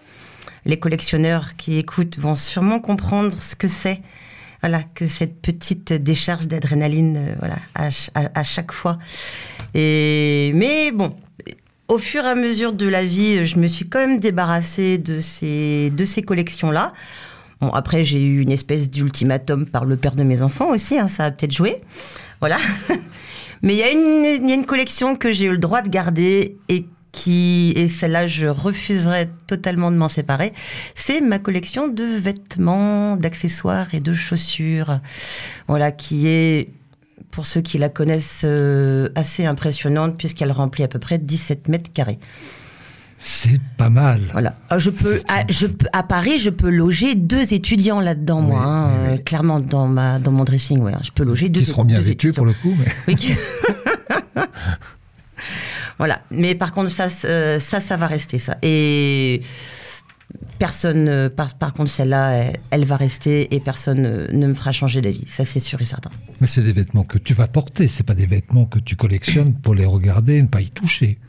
[0.65, 4.01] les collectionneurs qui écoutent vont sûrement comprendre ce que c'est.
[4.61, 8.97] Voilà, que cette petite décharge d'adrénaline, euh, voilà, à, chaque fois.
[9.75, 11.15] Et, mais bon,
[11.87, 15.21] au fur et à mesure de la vie, je me suis quand même débarrassée de
[15.21, 16.93] ces, de ces collections-là.
[17.61, 21.07] Bon, après, j'ai eu une espèce d'ultimatum par le père de mes enfants aussi, hein,
[21.07, 21.75] ça a peut-être joué.
[22.39, 22.57] Voilà.
[23.61, 25.89] Mais il y, a une, y a une collection que j'ai eu le droit de
[25.89, 30.51] garder et qui, et celle-là, je refuserais totalement de m'en séparer,
[30.95, 34.99] c'est ma collection de vêtements, d'accessoires et de chaussures.
[35.69, 36.71] Voilà, qui est,
[37.31, 41.89] pour ceux qui la connaissent, euh, assez impressionnante puisqu'elle remplit à peu près 17 mètres
[41.93, 42.19] carrés.
[43.17, 44.23] C'est pas mal.
[44.33, 44.53] Voilà.
[44.69, 45.67] Ah, je peux, à, je
[46.09, 48.61] Paris, je peux loger deux étudiants là-dedans, Oui, moi.
[48.61, 49.13] hein, oui, oui.
[49.13, 50.91] euh, clairement, dans, ma, dans mon dressing, ouais.
[51.01, 52.33] Je peux loger deux Qui seront bien étudiants.
[52.35, 52.75] pour le coup.
[52.77, 52.91] Mais...
[53.07, 53.35] Oui.
[55.97, 56.21] voilà.
[56.31, 58.57] Mais par contre, ça, euh, ça, ça va rester, ça.
[58.61, 59.41] Et
[60.59, 65.01] personne, par, par contre, celle-là, elle, elle va rester et personne ne me fera changer
[65.01, 65.25] d'avis.
[65.27, 66.11] Ça, c'est sûr et certain.
[66.41, 67.87] mais c'est des vêtements que tu vas porter.
[67.87, 71.19] C'est pas des vêtements que tu collectionnes pour les regarder et ne pas y toucher.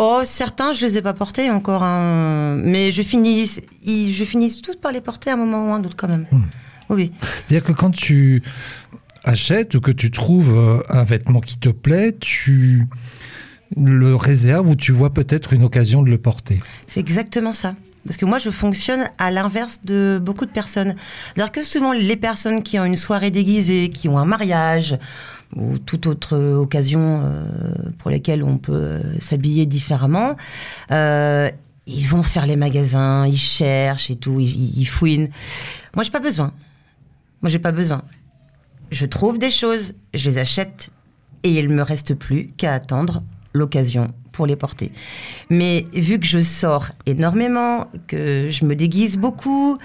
[0.00, 2.54] Oh, certains, je les ai pas portés encore, hein.
[2.62, 3.50] mais je finis,
[3.84, 6.24] je finis tous par les porter à un moment ou un autre quand même.
[6.30, 6.44] Hmm.
[6.88, 7.10] Oui.
[7.20, 8.44] C'est-à-dire que quand tu
[9.24, 12.86] achètes ou que tu trouves euh, un vêtement qui te plaît, tu
[13.76, 16.58] le réserves ou tu vois peut-être une occasion de le porter.
[16.86, 17.74] C'est exactement ça.
[18.04, 20.94] Parce que moi, je fonctionne à l'inverse de beaucoup de personnes.
[21.34, 24.96] C'est-à-dire que souvent, les personnes qui ont une soirée déguisée, qui ont un mariage
[25.56, 27.44] ou toute autre occasion euh,
[27.98, 30.36] pour lesquelles on peut euh, s'habiller différemment,
[30.90, 31.50] euh,
[31.86, 35.28] ils vont faire les magasins, ils cherchent et tout, ils, ils fouinent.
[35.94, 36.52] Moi, j'ai pas besoin.
[37.42, 38.02] Moi, j'ai pas besoin.
[38.90, 40.90] Je trouve des choses, je les achète
[41.42, 44.92] et il me reste plus qu'à attendre l'occasion pour les porter.
[45.50, 49.78] Mais vu que je sors énormément, que je me déguise beaucoup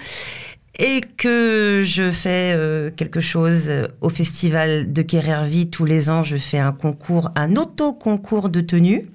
[0.78, 6.24] et que je fais euh, quelque chose euh, au festival de Kerervi tous les ans,
[6.24, 9.08] je fais un concours, un auto-concours de tenue.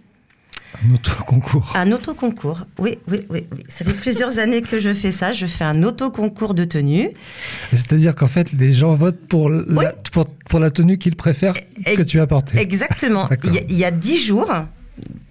[0.86, 1.74] Un auto-concours.
[1.76, 3.60] Un auto-concours, oui, oui, oui, oui.
[3.68, 5.34] Ça fait plusieurs années que je fais ça.
[5.34, 7.10] Je fais un auto-concours de tenue.
[7.72, 11.56] C'est-à-dire qu'en fait, les gens votent pour la, pour, pour la tenue qu'ils préfèrent
[11.86, 12.60] Et- que tu as portée.
[12.60, 13.28] Exactement.
[13.44, 14.52] Il y, a- dix jours,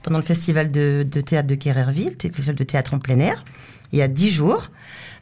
[0.03, 3.45] pendant le festival de, de théâtre de Kererville, le festival de théâtre en plein air,
[3.93, 4.71] il y a dix jours.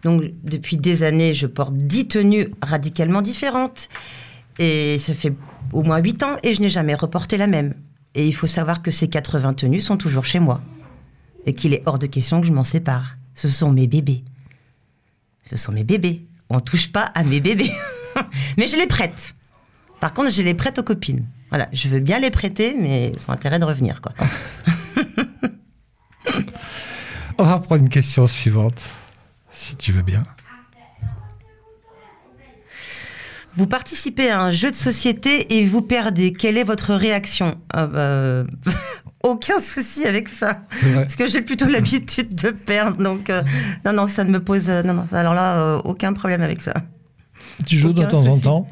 [0.03, 3.89] Donc, depuis des années, je porte dix tenues radicalement différentes.
[4.59, 5.33] Et ça fait
[5.73, 7.75] au moins huit ans et je n'ai jamais reporté la même.
[8.17, 10.63] Et il faut savoir que ces 80 tenues sont toujours chez moi.
[11.45, 13.19] Et qu'il est hors de question que je m'en sépare.
[13.35, 14.25] Ce sont mes bébés.
[15.45, 16.27] Ce sont mes bébés.
[16.49, 17.71] On touche pas à mes bébés.
[18.57, 19.35] Mais je les prête.
[20.01, 21.27] Par contre, je les prête aux copines.
[21.51, 24.13] Voilà, je veux bien les prêter, mais ils ont intérêt de revenir, quoi.
[27.39, 28.83] On va prendre une question suivante,
[29.53, 30.27] si tu veux bien.
[33.57, 36.33] Vous participez à un jeu de société et vous perdez.
[36.33, 37.57] Quelle est votre réaction?
[37.73, 38.45] Ah bah,
[39.23, 40.61] Aucun souci avec ça.
[40.95, 42.99] Parce que j'ai plutôt l'habitude de perdre.
[43.03, 43.43] Donc, euh,
[43.85, 44.69] non, non, ça ne me pose.
[44.69, 46.75] euh, non, non, alors là, euh, aucun problème avec ça.
[47.67, 48.67] Tu joues de temps en temps?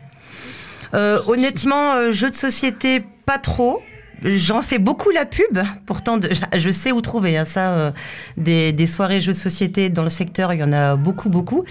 [1.27, 3.83] Honnêtement, jeu de société, pas trop.
[4.23, 5.59] J'en fais beaucoup la pub.
[5.87, 6.19] Pourtant,
[6.57, 7.73] je sais où trouver hein, ça.
[7.73, 7.91] euh,
[8.37, 11.65] des, des soirées jeux de société dans le secteur, il y en a beaucoup, beaucoup.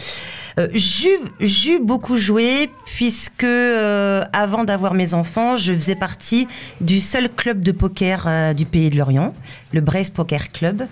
[0.60, 6.48] Euh, j'ai beaucoup joué puisque euh, avant d'avoir mes enfants, je faisais partie
[6.80, 9.34] du seul club de poker euh, du pays de l'Orient,
[9.72, 10.84] le Brace Poker Club.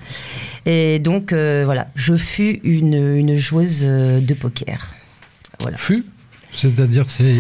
[0.66, 4.96] Et donc euh, voilà, je fus une, une joueuse euh, de poker.
[5.60, 5.78] Voilà.
[5.78, 6.06] Fut
[6.52, 7.38] C'est-à-dire que c'est.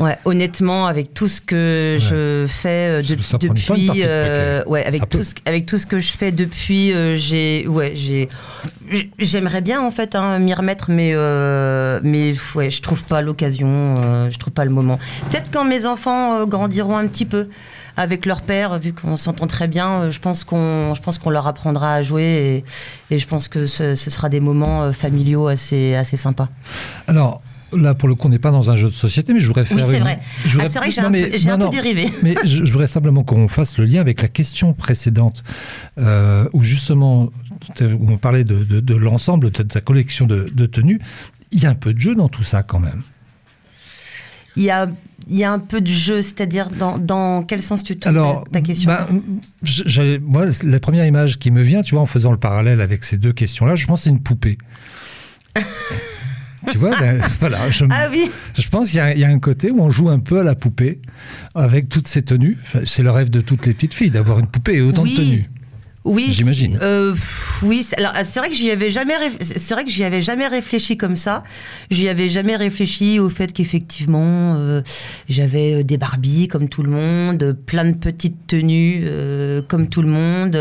[0.00, 1.98] Ouais, honnêtement, avec tout ce que Ouais.
[2.00, 5.24] je fais euh, Ça- ça depuis, de euh, ouais, avec Ça tout, peut.
[5.24, 8.28] ce, avec tout ce que je fais depuis, euh, j'ai, ouais, j'ai,
[9.18, 14.30] j'aimerais bien en fait hein, m'y remettre, mais, euh, mais ouais, je trouve pas l'occasion,
[14.30, 14.98] je trouve pas le moment.
[15.30, 17.48] Peut-être quand mes enfants grandiront un petit peu
[17.98, 21.46] avec leur père, vu qu'on s'entend très bien, je pense qu'on, je pense qu'on leur
[21.46, 22.64] apprendra à jouer
[23.10, 26.48] et, et je pense que ce, ce sera des moments familiaux assez, assez sympas.
[27.06, 27.42] Alors,
[27.76, 29.64] là, pour le coup, on n'est pas dans un jeu de société, mais je voudrais
[29.64, 29.76] faire.
[29.78, 30.20] Oui, c'est une- vrai.
[30.44, 31.70] je Ah, c'est vrai que j'ai un, mais- peu, j'ai non, un non.
[31.70, 32.08] peu dérivé.
[32.22, 35.42] Mais je, je voudrais simplement qu'on fasse le lien avec la question précédente,
[35.98, 37.24] euh, où justement,
[37.80, 41.00] où on parlait de, de- de l'ensemble de ta collection de, de tenues.
[41.52, 43.02] Il y a un peu de jeu dans tout ça quand même.
[44.56, 44.88] Il y a,
[45.28, 48.60] il y a un peu de jeu, c'est-à-dire dans, dans quel sens tu tournes ta
[48.60, 49.06] question ben,
[49.62, 53.04] j- moi, la première image qui me vient, tu vois, en faisant le parallèle avec
[53.04, 54.58] ces deux questions-là, je pense que c'est une poupée.
[56.70, 59.28] tu vois, ben, voilà, je, Ah oui, je pense qu'il y, a- il y a
[59.28, 61.00] un côté où on joue un peu à la poupée
[61.54, 62.58] avec toutes ces tenues.
[62.62, 65.12] Enfin, c'est le rêve de toutes les petites filles d'avoir une poupée et autant Oui.
[65.12, 65.44] de tenues.
[66.04, 66.26] oui.
[66.30, 66.78] J'imagine.
[66.82, 67.14] Euh,
[67.62, 70.46] oui, c'est- alors c'est vrai que j'y avais jamais, c'est vrai que j'y avais jamais
[70.48, 71.42] réfléchi comme ça.
[71.90, 74.80] J'y avais jamais réfléchi au fait qu'effectivement euh,
[75.28, 80.00] j'avais euh, des Barbies comme tout le monde, plein de petites tenues euh, comme tout
[80.02, 80.56] le monde.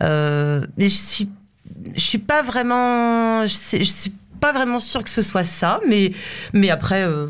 [0.00, 1.28] mais je suis,
[1.94, 5.78] je suis pas vraiment, je, sais- je suis pas vraiment sûre que ce soit ça,
[5.86, 6.10] mais
[6.52, 7.04] mais après.
[7.04, 7.26] euh,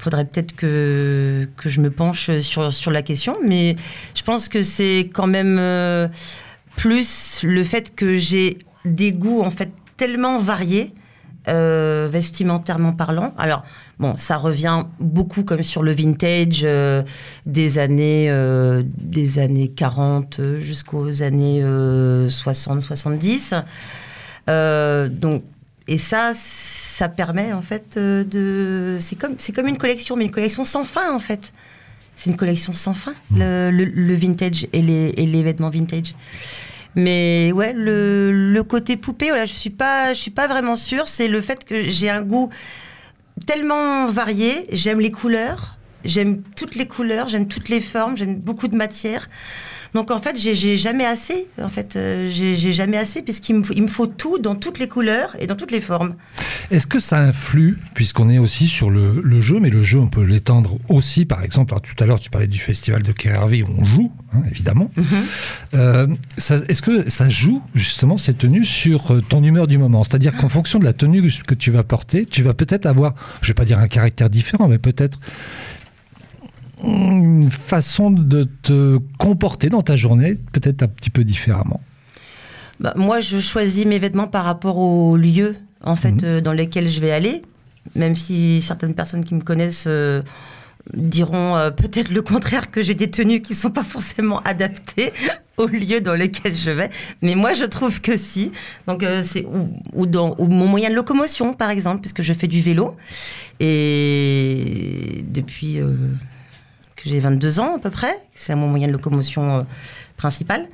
[0.00, 3.76] faudrait peut-être que, que je me penche sur, sur la question, mais
[4.14, 6.08] je pense que c'est quand même euh,
[6.76, 10.94] plus le fait que j'ai des goûts en fait tellement variés,
[11.48, 13.34] euh, vestimentairement parlant.
[13.36, 13.62] Alors,
[13.98, 16.66] bon, ça revient beaucoup comme sur le vintage
[17.46, 18.32] des années,
[18.96, 23.62] des années 40 euh, jusqu'aux années 60-70.
[25.10, 25.42] donc,
[25.88, 28.98] et ça, ça permet en fait euh, de.
[29.00, 31.52] C'est comme, c'est comme une collection, mais une collection sans fin en fait.
[32.16, 36.14] C'est une collection sans fin, le, le- le vintage et les, et les vêtements vintage.
[36.94, 41.08] Mais ouais, le, le côté poupée, voilà, je suis pas, je suis pas vraiment sûre.
[41.08, 42.50] C'est le fait que j'ai un goût
[43.46, 44.66] tellement varié.
[44.70, 49.28] J'aime les couleurs, j'aime toutes les couleurs, j'aime toutes les formes, j'aime beaucoup de matière.
[49.94, 51.48] Donc en fait, j'ai jamais assez.
[51.60, 54.78] En fait, euh, j'ai jamais assez puisqu'il me, faut- il me faut tout dans toutes
[54.78, 56.14] les couleurs et dans toutes les formes.
[56.70, 60.06] Est-ce que ça influe, puisqu'on est aussi sur le, le jeu, mais le jeu, on
[60.06, 63.62] peut l'étendre aussi, par exemple, alors, tout à l'heure, tu parlais du festival de Kerhervé
[63.64, 64.90] où on joue, hein, évidemment.
[65.74, 66.06] Euh,
[66.38, 70.04] ça- Est-ce que ça joue, justement, ces tenues sur euh, ton humeur du moment?
[70.04, 73.48] C'est-à-dire qu'en fonction de la tenue que tu vas porter, tu vas peut-être avoir, je
[73.48, 75.18] vais pas dire un caractère différent, mais peut-être
[76.84, 81.80] une façon de te comporter dans ta journée, peut-être un petit peu différemment.
[82.80, 86.24] Bah, moi, je choisis mes vêtements par rapport au lieu en fait Mhm.
[86.24, 87.42] euh, dans lesquels je vais aller,
[87.94, 90.22] même si certaines personnes qui me connaissent euh,
[90.94, 95.12] diront euh, peut-être le contraire que j'ai des tenues qui sont pas forcément adaptées
[95.58, 96.88] au lieu dans lesquels je vais.
[97.20, 98.50] Mais moi, je trouve que si.
[98.86, 102.32] Donc euh, c'est ou, ou dans ou mon moyen de locomotion, par exemple, puisque je
[102.32, 102.96] fais du vélo
[103.60, 105.94] et depuis euh,
[107.02, 109.62] que j'ai 22 ans à peu près, c'est mon moyen de locomotion euh,
[110.16, 110.68] principal.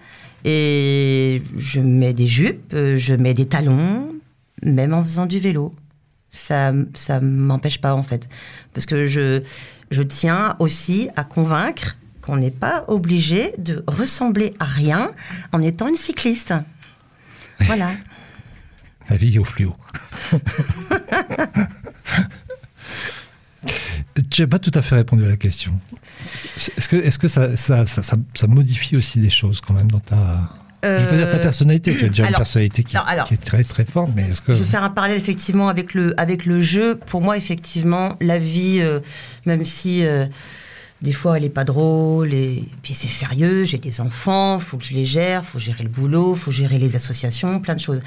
[0.45, 4.15] Et je mets des jupes, euh, je mets des talons,
[4.63, 5.73] même en faisant du vélo.
[6.31, 8.29] Ça ça m'empêche pas en fait.
[8.75, 9.43] Parce que je,
[9.91, 15.13] je tiens aussi à convaincre qu'on n'est pas obligé de ressembler à rien
[15.53, 16.55] en étant une cycliste.
[17.61, 17.91] Voilà.
[19.11, 19.75] La vie au fluo.
[24.31, 25.73] tu n'as pas tout à fait répondu à la question.
[26.77, 30.01] Est-ce que, est-ce que ça, ça, ça, ça- modifie aussi des choses quand même dans
[30.01, 30.17] ta...
[30.83, 33.03] Je vais pas dire ta Euh, personnalité, tu as déjà une alors- personnalité qui, non,
[33.03, 34.55] alors- qui est très très forte, mais est-ce que...
[34.55, 36.97] Je vais faire un parallèle effectivement avec le, avec le jeu.
[37.07, 39.01] Pour moi, effectivement, la vie, euh,
[39.47, 40.27] même si euh,
[41.03, 44.85] des fois elle est pas drôle, et puis c'est sérieux, j'ai des enfants, faut que
[44.85, 48.01] je les gère, faut gérer le boulot, faut gérer les associations, plein de choses.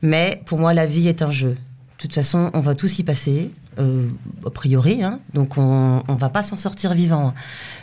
[0.00, 1.56] Mais pour moi, la vie est un jeu.
[1.96, 4.08] De toute façon, on va tous y passer, euh,
[4.44, 7.34] a priori, hein, donc on, on va pas s'en sortir vivant.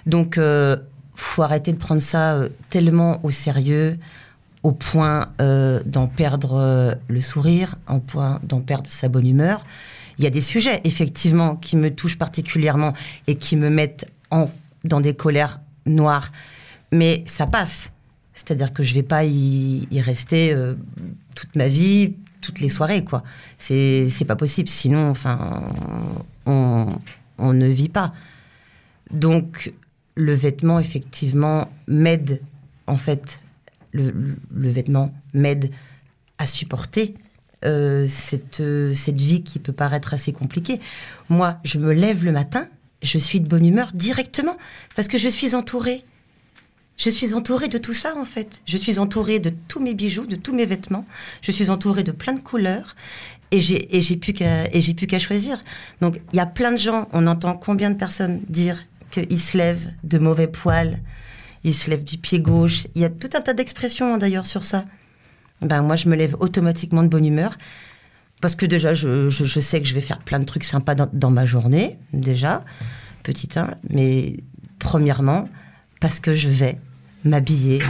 [0.06, 0.78] Donc, euh,
[1.16, 3.98] faut arrêter de prendre ça euh, tellement au sérieux,
[4.64, 9.64] au point euh, d'en perdre euh, le sourire, au point d'en perdre sa bonne humeur.
[10.18, 12.94] Il y a des sujets, effectivement, qui me touchent particulièrement
[13.28, 14.50] et qui me mettent en,
[14.84, 16.32] dans des colères noires.
[16.92, 17.92] Mais ça passe.
[18.34, 20.56] C'est-à-dire que je vais pas y, y rester
[21.36, 23.24] toute ma vie, toutes les soirées, quoi.
[23.60, 24.68] C'est pas possible.
[24.68, 25.64] Sinon, enfin,
[26.46, 26.88] on,
[27.38, 28.14] on ne vit pas.
[29.12, 29.72] Donc,
[30.16, 32.42] le vêtement, effectivement, m'aide,
[32.88, 33.40] en fait,
[33.92, 34.14] le,
[34.54, 35.72] le vêtement m'aide
[36.38, 37.14] à supporter
[37.64, 38.64] euh, cette,
[38.96, 40.80] cette vie qui peut paraître assez compliquée.
[41.30, 42.68] Moi, je me lève le matin,
[43.04, 44.58] je suis de bonne humeur directement,
[44.96, 46.04] parce que je suis entourée.
[47.02, 48.62] Je suis entourée de tout ça, en fait.
[48.68, 51.08] Je suis entourée de tous mes bijoux, de tous mes vêtements.
[51.42, 52.96] Je suis entourée de plein de couleurs.
[53.50, 55.64] Et j'ai, plus qu'à, choisir.
[56.00, 58.78] Donc, il y a plein de gens, on entend combien de personnes dire
[59.10, 61.00] qu'ils se lèvent de mauvais poils,
[61.64, 62.86] ils se lèvent du pied gauche.
[62.94, 64.86] Il y a tout un tas d'expressions, d'ailleurs, sur ça.
[65.62, 67.58] Ben, moi, je me lève automatiquement de bonne humeur.
[68.42, 71.32] Parce que déjà, je sais que je vais faire plein de trucs sympas dans, dans
[71.32, 72.64] ma journée, déjà,
[73.24, 73.72] petit 1.
[73.90, 74.38] Mais
[74.78, 75.50] premièrement,
[76.00, 76.78] parce que je vais
[77.24, 77.82] m'habiller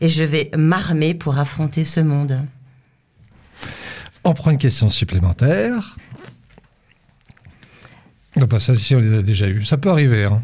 [0.00, 2.40] et je vais m'armer pour affronter ce monde.
[4.24, 5.96] On prend une question supplémentaire.
[8.40, 9.64] Ah bah ça, si, on les a déjà eues.
[9.64, 10.24] Ça peut arriver.
[10.24, 10.42] hein.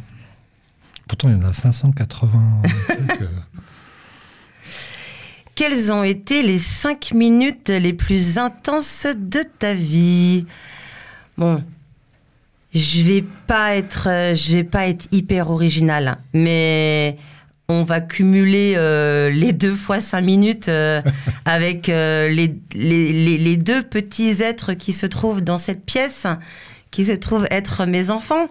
[1.08, 2.62] Pourtant, il y en a 580.
[2.88, 3.28] trucs, euh.
[5.54, 10.46] Quelles ont été les cinq minutes les plus intenses de ta vie?
[11.38, 11.62] Bon,
[12.74, 17.16] je vais pas être, je vais pas être hyper original, mais
[17.68, 21.02] on va cumuler euh, les deux fois cinq minutes euh,
[21.44, 26.26] avec euh, les, les, les- les deux petits êtres qui se trouvent dans cette pièce,
[26.90, 28.46] qui se trouvent être mes enfants.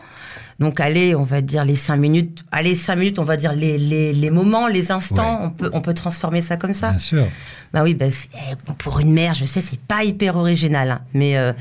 [0.60, 2.44] Donc allez, on va dire les cinq minutes.
[2.52, 5.40] Allez, cinq minutes, on va dire les, les, les moments, les instants.
[5.42, 5.46] Ouais.
[5.46, 6.92] On, peut, on peut transformer ça comme ça.
[6.92, 7.26] Bien sûr.
[7.74, 11.36] Bah oui, bah eh, pour une mère, je sais, c'est pas hyper original, hein, mais,
[11.38, 11.52] euh,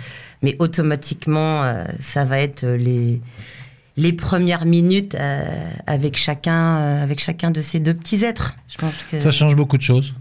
[0.43, 3.21] mais automatiquement, euh, ça va être euh, les,
[3.97, 5.45] les premières minutes euh,
[5.87, 8.57] avec chacun, euh, avec chacun de ces deux petits êtres.
[8.69, 10.15] Je pense que Ça change beaucoup de choses.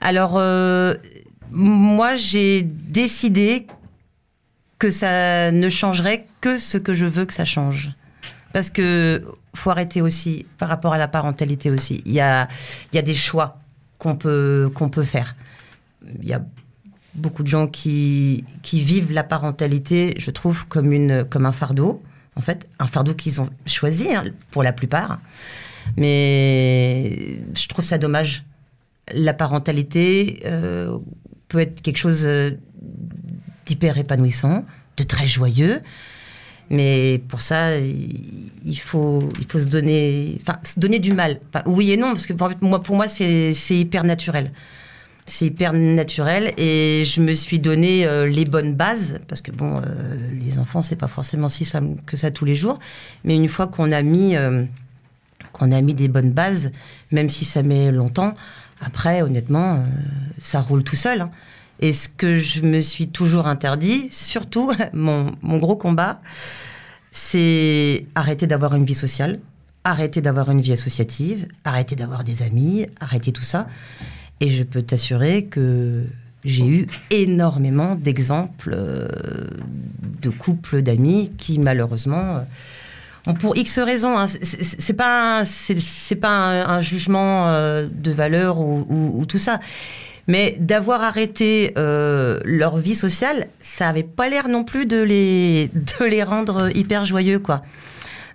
[0.00, 0.94] alors, euh,
[1.52, 3.66] moi, j'ai décidé
[4.78, 7.92] que ça ne changerait que ce que je veux que ça change.
[8.52, 12.48] Parce que faut arrêter aussi, par rapport à la parentalité aussi, il y a,
[12.92, 13.58] il y a des choix
[13.98, 15.34] qu'on peut, qu'on peut faire.
[16.20, 16.42] Il y a
[17.14, 22.02] beaucoup de gens qui, qui vivent la parentalité, je trouve, comme, une, comme un fardeau,
[22.36, 25.18] en fait, un fardeau qu'ils ont choisi, hein, pour la plupart.
[25.96, 28.44] Mais je trouve ça dommage
[29.12, 30.98] la parentalité euh,
[31.48, 32.52] peut être quelque chose euh,
[33.66, 34.64] d'hyper épanouissant,
[34.96, 35.80] de très joyeux.
[36.68, 41.38] Mais pour ça, il faut, il faut se donner, enfin, se donner du mal.
[41.64, 44.50] Oui et non, parce que moi, pour moi, c'est hyper naturel.
[45.28, 49.78] C'est hyper naturel et je me suis donné euh, les bonnes bases parce que bon,
[49.78, 49.82] euh,
[50.40, 52.78] les enfants, c'est pas forcément si simple que ça tous les jours.
[53.24, 54.64] Mais une fois qu'on a mis, euh,
[55.52, 56.70] qu'on a mis des bonnes bases,
[57.10, 58.34] même si ça met longtemps,
[58.80, 59.84] après, honnêtement,
[60.38, 61.22] ça roule tout seul.
[61.22, 61.30] hein.
[61.80, 66.20] Et ce que je me suis toujours interdit, surtout mon, mon gros combat,
[67.10, 69.40] c'est arrêter d'avoir une vie sociale,
[69.84, 73.66] arrêter d'avoir une vie associative, arrêter d'avoir des amis, arrêter tout ça.
[74.40, 76.04] Et je peux t'assurer que
[76.44, 79.08] j'ai eu énormément d'exemples euh,
[80.22, 82.36] de couples d'amis qui malheureusement
[83.28, 84.16] euh, pour X raisons.
[84.18, 89.58] hein, c'est- pas c'est pas un, jugement euh, de valeur ou, ou- ou tout ça.
[90.28, 95.70] Mais d'avoir arrêté leur vie sociale, ça avait pas l'air non plus de les,
[96.00, 97.62] de les rendre hyper joyeux, quoi.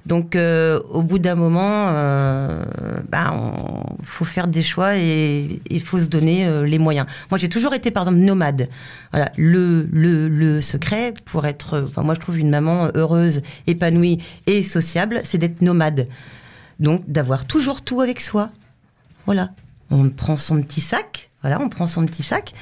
[0.06, 2.64] Donc, euh, au bout d'un moment, euh,
[3.10, 3.56] bah,
[4.02, 7.06] faut faire des choix et il faut se donner euh, les moyens.
[7.30, 8.68] Moi, j'ai toujours été, par exemple, nomade.
[9.12, 14.24] Voilà, le, le, le secret pour être, enfin, moi, je trouve une maman heureuse, épanouie
[14.48, 16.08] et sociable, c'est d'être nomade.
[16.80, 18.50] Donc, d'avoir toujours tout avec soi.
[19.28, 19.52] Voilà.
[19.92, 22.54] On prend son petit sac, voilà, on prend son petit sac,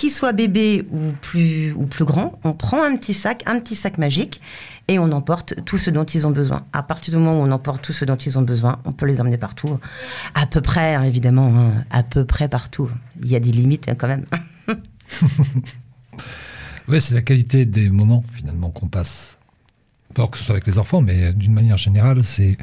[0.00, 2.06] qu'il soit bébé ou plus, ou plus
[2.42, 4.40] on prend un petit sac, un petit sac magique,
[4.88, 6.62] et on emporte tout ce dont ils ont besoin.
[6.72, 9.04] À partir du moment où on emporte tout ce dont ils ont besoin, on peut
[9.04, 9.78] les emmener partout.
[10.34, 12.90] À peu près, hein, évidemment, hein, à peu près partout.
[13.22, 14.24] Il y a des limites hein, quand même.
[16.88, 19.38] Oui, c'est la qualité des moments finalement qu'on passe.
[20.14, 22.56] Pas que ce soit avec les enfants, mais d'une manière générale, c'est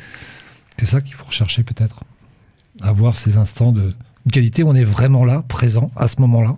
[0.84, 2.02] ça qu'il faut rechercher peut-être.
[2.82, 3.94] Avoir ces instants de
[4.34, 6.58] qualité où on est vraiment là, présent à ce moment-là,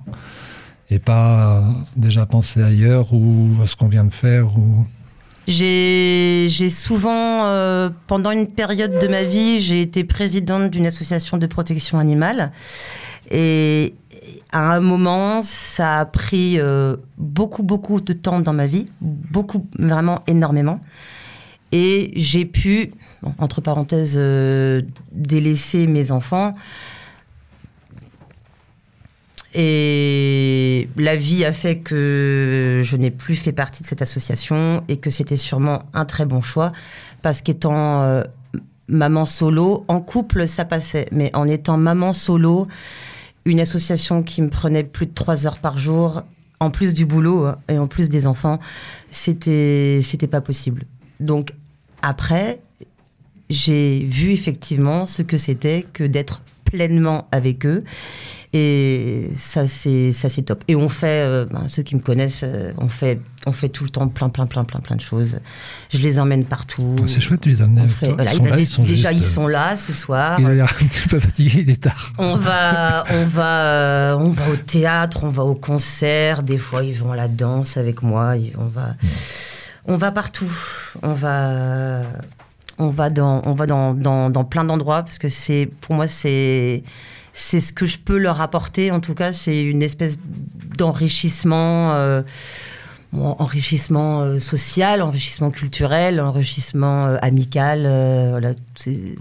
[0.89, 1.63] et pas
[1.95, 4.57] déjà penser ailleurs ou à ce qu'on vient de faire.
[4.57, 4.85] Ou...
[5.47, 11.47] J'ai souvent, euh, pendant une période de ma vie, j'ai été présidente d'une association de
[11.47, 12.51] protection animale.
[13.31, 13.95] Et
[14.51, 19.67] à un moment, ça a pris euh, beaucoup, beaucoup de temps dans ma vie, beaucoup,
[19.77, 20.79] vraiment énormément.
[21.71, 22.91] Et j'ai pu,
[23.37, 24.81] entre parenthèses, euh,
[25.11, 26.55] délaisser mes enfants.
[29.55, 34.97] Et la vie a fait que je n'ai plus fait partie de cette association et
[34.97, 36.71] que c'était sûrement un très bon choix
[37.23, 38.23] parce qu'étant euh,
[38.87, 42.67] maman solo, en couple ça passait, mais en étant maman solo,
[43.45, 46.21] une association qui me prenait plus de trois heures par jour,
[46.59, 48.59] en plus du boulot hein, et en plus des enfants,
[49.09, 50.85] c'était c'était pas possible.
[51.19, 51.53] Donc
[52.01, 52.59] après,
[53.49, 57.83] j'ai vu effectivement ce que c'était que d'être pleinement avec eux.
[58.51, 60.63] Et ça, c'est ça, c'est top.
[60.67, 63.83] Et on fait, euh, ben, ceux qui me connaissent, euh, on fait, on fait tout
[63.83, 65.39] le temps plein, plein, plein, plein, plein de choses.
[65.91, 66.95] Je les emmène partout.
[67.05, 69.33] C'est chouette de les fait- voilà, ils sont là, ils sont déjà, juste, ils euh,
[69.35, 70.39] sont là ce soir.
[70.39, 72.11] Il a l'air un petit peu fatigué, il est tard.
[72.17, 76.41] On va, on va, on va au théâtre, on va au concert.
[76.41, 78.33] Des fois, ils vont à la danse avec moi.
[78.57, 78.95] On va,
[79.85, 80.51] on va partout.
[81.03, 82.01] On va,
[82.79, 86.07] on va dans, on va dans, dans, dans plein d'endroits parce que c'est, pour moi,
[86.07, 86.81] c'est,
[87.39, 88.91] c'est ce que je peux leur apporter.
[88.91, 90.17] En tout cas, c'est une espèce
[90.77, 91.93] d'enrichissement.
[91.93, 92.21] euh,
[93.13, 97.81] bon, enrichissement euh, social, enrichissement culturel, enrichissement euh, amical.
[98.29, 98.51] voilà,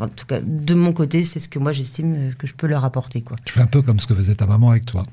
[0.00, 2.84] en tout cas, de mon côté, c'est ce que moi j'estime que je peux leur
[2.84, 3.22] apporter.
[3.22, 3.36] Quoi.
[3.44, 5.04] Tu fais un peu comme ce que faisait ta maman avec toi.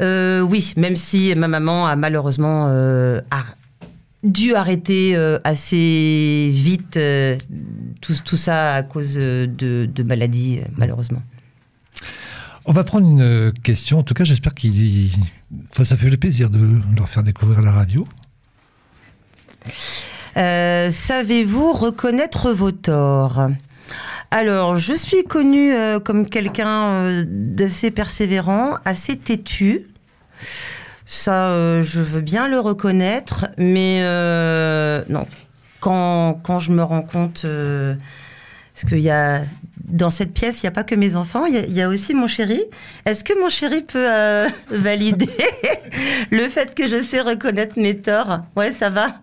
[0.00, 3.44] Oui, même si ma maman a malheureusement a
[4.22, 7.36] dû arrêter euh, assez vite euh,
[8.00, 9.48] tout, tout ça à cause de,
[9.92, 11.22] de maladies, malheureusement.
[12.70, 13.98] On va prendre une euh, question.
[13.98, 15.10] En tout cas, j'espère qu'il.
[15.70, 18.06] Enfin, ça fait le plaisir de leur faire découvrir la radio.
[20.36, 23.48] Euh, Savez-vous reconnaître vos torts?
[24.30, 29.86] Alors, je suis connue euh, comme quelqu'un d'assez persévérant, assez têtu.
[31.06, 34.02] Ça, je veux bien le reconnaître, mais
[35.08, 35.26] non.
[35.80, 37.46] quand, quand je me rends compte,
[38.80, 39.42] parce qu'il y a
[39.88, 42.28] dans cette pièce, il n'y a pas que mes enfants, il y, a- aussi mon
[42.28, 42.60] chéri.
[43.06, 45.28] Est-ce que mon chéri peut euh, valider
[46.30, 48.42] le fait que je sais reconnaître mes torts?
[48.54, 49.20] Ouais, ça va.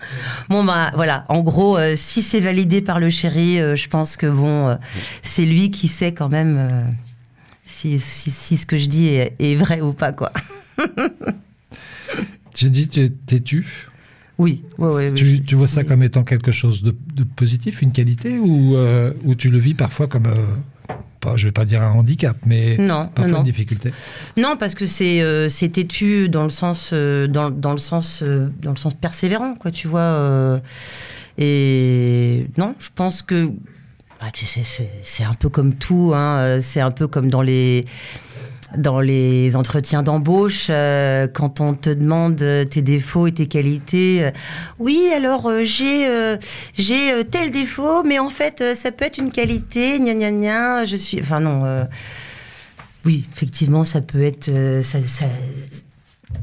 [0.49, 1.24] Bon bah voilà.
[1.30, 4.78] En gros, euh, si c'est validé par le chéri, euh, je pense que bon,
[5.24, 6.93] c'est lui qui sait quand même
[7.64, 10.34] si, si, ce que je dis est, vrai ou pas quoi.
[12.56, 13.88] J'ai dit, tu es têtu.
[14.38, 14.64] Oui.
[14.78, 17.92] ouais, ouais, tu, oui, tu vois ça comme étant quelque chose de, de positif, une
[17.92, 21.82] qualité, ou, euh, ou tu le vis parfois comme, euh, pas, je vais pas dire
[21.82, 23.94] un handicap, mais Non, parfois non, une difficulté
[24.36, 28.24] Non, parce que c'est euh, têtu dans le sens euh, dans, dans le sens
[28.62, 29.72] dans le sens persévérant, quoi.
[29.72, 30.62] Tu vois.
[31.38, 33.50] et non, je pense que
[34.20, 34.28] bah,
[35.04, 36.12] c'est un peu comme tout.
[36.14, 37.86] Hein, c'est un peu comme dans les
[38.78, 44.24] dans les entretiens d'embauche, euh, quand on te demande euh, tes défauts et tes qualités,
[44.24, 44.32] euh,
[44.80, 46.07] oui, alors euh, j'ai
[46.74, 50.86] j'ai tel défaut, mais en fait ça peut être une qualité, gna gna gna.
[50.86, 51.86] Je suis, enfin non,
[53.05, 54.49] oui, effectivement, ça peut être
[54.82, 55.26] ça, ça-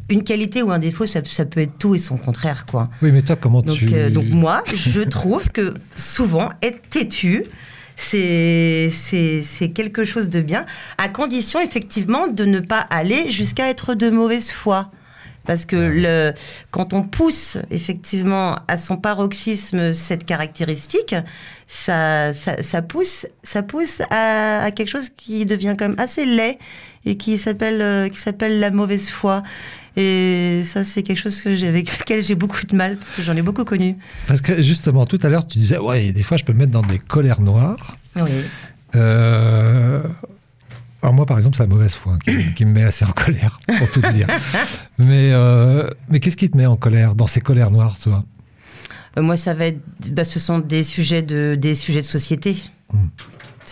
[0.08, 2.88] une qualité ou un défaut, ça, ça peut être tout et son contraire, quoi.
[3.02, 4.10] Oui, mais toi, comment Donc, tu.
[4.10, 7.44] donc moi, je trouve que souvent, être têtu,
[7.96, 8.90] c'est
[9.74, 10.66] quelque chose de bien,
[10.98, 14.90] à condition effectivement de ne pas aller jusqu'à être de mauvaise foi.
[15.44, 16.32] Parce que le,
[16.70, 21.16] quand on pousse effectivement à son paroxysme cette caractéristique,
[21.66, 26.24] ça, ça, ça pousse, ça pousse à, à quelque chose qui devient quand même assez
[26.24, 26.58] laid
[27.04, 29.42] et qui s'appelle euh, qui s'appelle la mauvaise foi.
[29.96, 33.36] Et ça, c'est quelque chose que avec lequel j'ai beaucoup de mal parce que j'en
[33.36, 33.96] ai beaucoup connu.
[34.26, 36.72] Parce que justement, tout à l'heure, tu disais, ouais, des fois, je peux me mettre
[36.72, 37.96] dans des colères noires.
[38.16, 38.30] Oui.
[38.96, 40.02] Euh,
[41.02, 43.12] Alors moi, par exemple, c'est la mauvaise foi hein, qui, qui me met assez en
[43.12, 44.26] colère, pour tout te dire.
[44.98, 48.24] Mais, euh, mais qu'est-ce qui te met en colère, dans ces colères noires, toi?
[49.18, 49.80] Euh, moi, ça va être,
[50.12, 52.56] bah, ce sont des sujets de, des sujets de société.
[52.92, 52.98] Mm.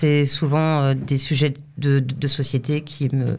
[0.00, 3.38] C'est souvent euh, des sujets de, de, de société qui me,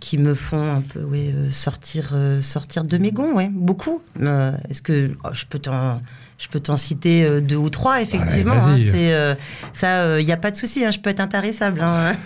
[0.00, 4.00] qui me font un peu ouais, euh, sortir, euh, sortir de mes gonds, ouais, beaucoup.
[4.22, 6.00] Euh, Est-ce que oh, je peux t'en,
[6.38, 8.54] je peux t'en citer euh, deux ou trois, effectivement.
[8.54, 9.34] Ouais, hein, euh,
[9.74, 11.82] ça, il n'y a pas de souci, hein, je peux être intarissable.
[11.82, 12.16] hein.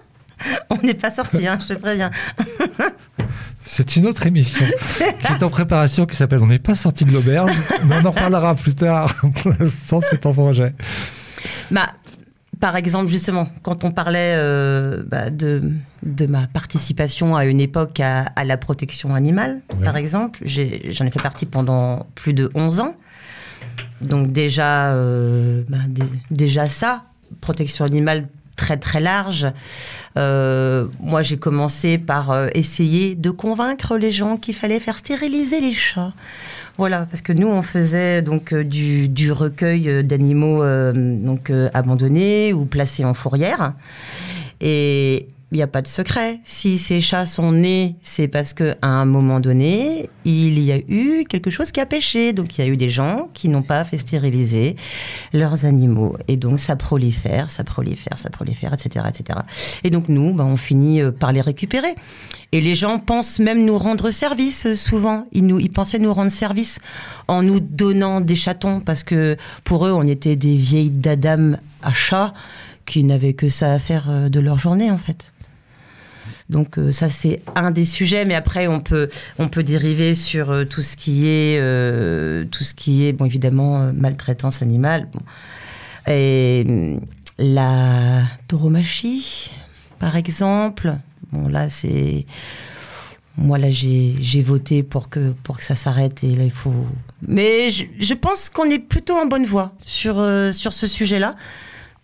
[0.70, 2.10] On n'est pas sorti, je te préviens.
[3.62, 4.64] C'est une autre émission
[5.20, 7.52] qui est en préparation, qui s'appelle On n'est pas sorti de l'auberge,
[7.84, 9.14] mais on en parlera plus tard.
[9.42, 10.74] Pour l'instant, c'est en projet.
[11.70, 11.90] Bah,
[12.60, 15.62] par exemple, justement, quand on parlait euh, bah, de,
[16.02, 19.82] de ma participation à une époque à, à la protection animale, Ouais.
[19.84, 22.94] par exemple, j'en ai, fait partie pendant plus de 11 ans.
[24.00, 27.04] Donc déjà, euh, bah, dé- déjà ça,
[27.40, 28.28] protection animale
[28.60, 29.46] très très large.
[30.18, 35.60] Euh, moi, j'ai commencé par euh, essayer de convaincre les gens qu'il fallait faire stériliser
[35.60, 36.12] les chats.
[36.76, 43.04] Voilà, parce que nous, on faisait donc euh, du, recueil d'animaux donc abandonnés ou placés
[43.04, 43.72] en fourrière.
[44.60, 46.40] Et il n'y a pas de secret.
[46.44, 51.24] Si ces chats sont nés, c'est parce qu'à un moment donné, il y a eu
[51.28, 52.32] quelque chose qui a pêché.
[52.32, 54.76] Donc il y a eu des gens qui n'ont pas fait stériliser
[55.32, 56.16] leurs animaux.
[56.28, 59.06] Et donc ça prolifère, ça prolifère, ça prolifère, etc.
[59.08, 59.40] etc.
[59.82, 61.94] Et donc nous, ben, on finit euh, par les récupérer.
[62.52, 65.26] Et les gens pensent même nous rendre service euh, souvent.
[65.32, 66.78] Ils pensaient nous rendre service
[67.26, 71.92] en nous donnant des chatons parce que pour eux, on était des vieilles dadames à
[71.92, 72.34] chats
[72.86, 75.32] qui n'avaient que ça à faire euh, de leur journée en fait.
[76.50, 80.50] Donc euh, ça c'est un des sujets, mais après on peut on peut dériver sur
[80.50, 85.08] euh, tout ce qui est euh, tout ce qui est bon évidemment maltraitance animale.
[86.08, 87.00] Et hum,
[87.38, 89.52] la tauromachie,
[89.98, 90.96] par exemple.
[91.32, 92.26] Bon là c'est
[93.38, 96.74] moi là j'ai voté pour que pour que ça s'arrête et là il faut.
[97.26, 100.16] Mais je, je pense qu'on est plutôt en bonne voie sur
[100.52, 101.36] sur ce sujet-là.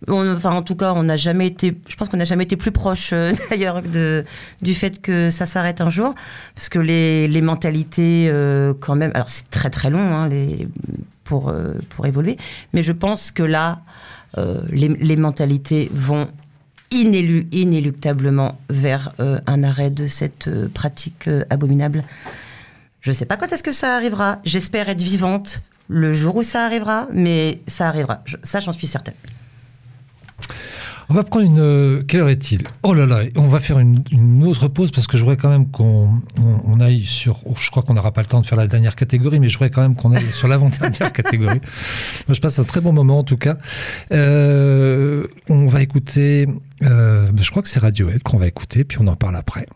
[0.09, 1.77] Enfin, en tout cas, on n'a jamais été.
[1.89, 3.83] Je pense qu'on n'a jamais été plus proche, euh, d'ailleurs,
[4.63, 6.15] du fait que ça s'arrête un jour,
[6.55, 9.11] parce que les, mentalités, euh, quand même.
[9.15, 10.29] Alors, c'est très très long, hein,
[11.25, 12.37] pour euh, pour évoluer,
[12.73, 13.81] mais je pense que là,
[14.71, 16.29] les, mentalités vont
[16.91, 22.05] inélu- inéluctablement vers un arrêt de cette pratique abominable.
[23.01, 24.41] Je ne sais pas quand est-ce que ça arrivera.
[24.45, 28.23] J'espère être vivante le jour où ça arrivera, mais ça arrivera.
[28.43, 29.15] Ça, j'en suis certaine.
[31.09, 31.59] On va prendre une.
[31.61, 32.65] euh, Quelle heure est-il?
[32.83, 35.49] Oh là là, on va faire une, une autre pause parce que je voudrais quand
[35.51, 37.39] même qu'on on, on aille sur.
[37.47, 39.55] oh, je crois qu'on n'aura pas le temps de faire la dernière catégorie, mais je
[39.57, 41.61] voudrais quand même qu'on aille sur l'avant-dernière catégorie.
[42.27, 43.57] Moi, je passe un très bon moment en tout cas.
[44.13, 46.49] Euh, on va écouter.
[46.83, 49.67] euh, je crois que c'est Radiohead qu'on va écouter, puis on en parle après.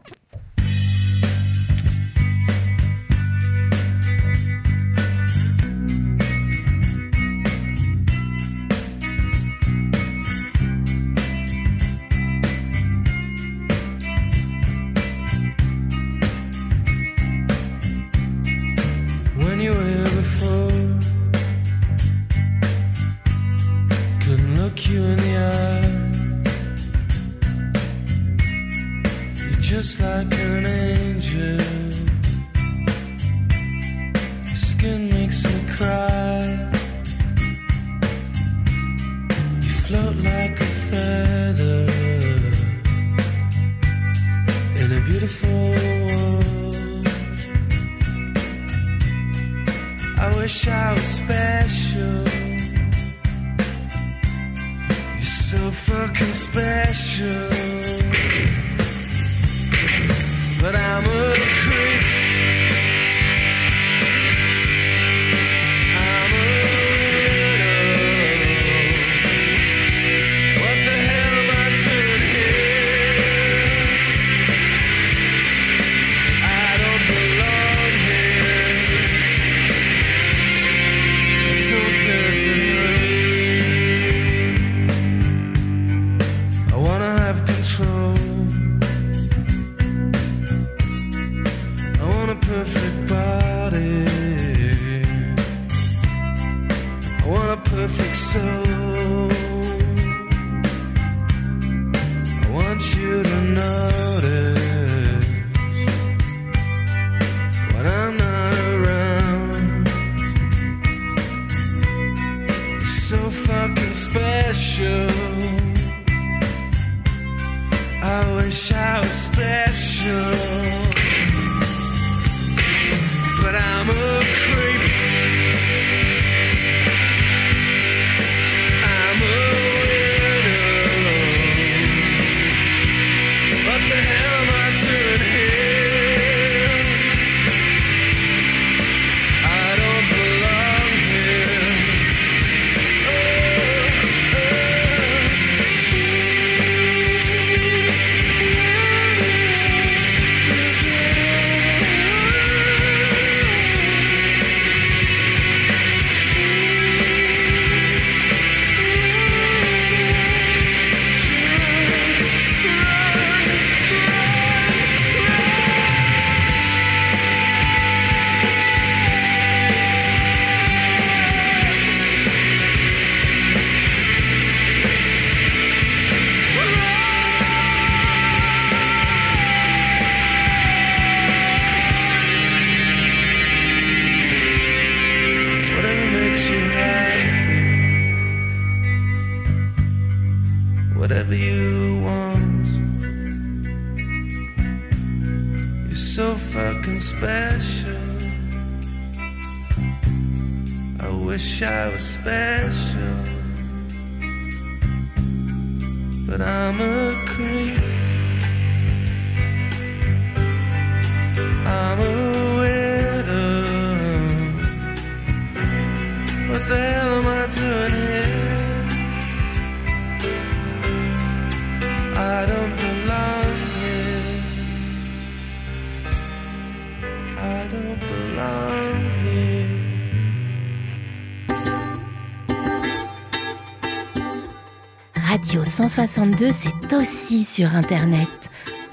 [235.88, 238.28] 162, c'est aussi sur Internet.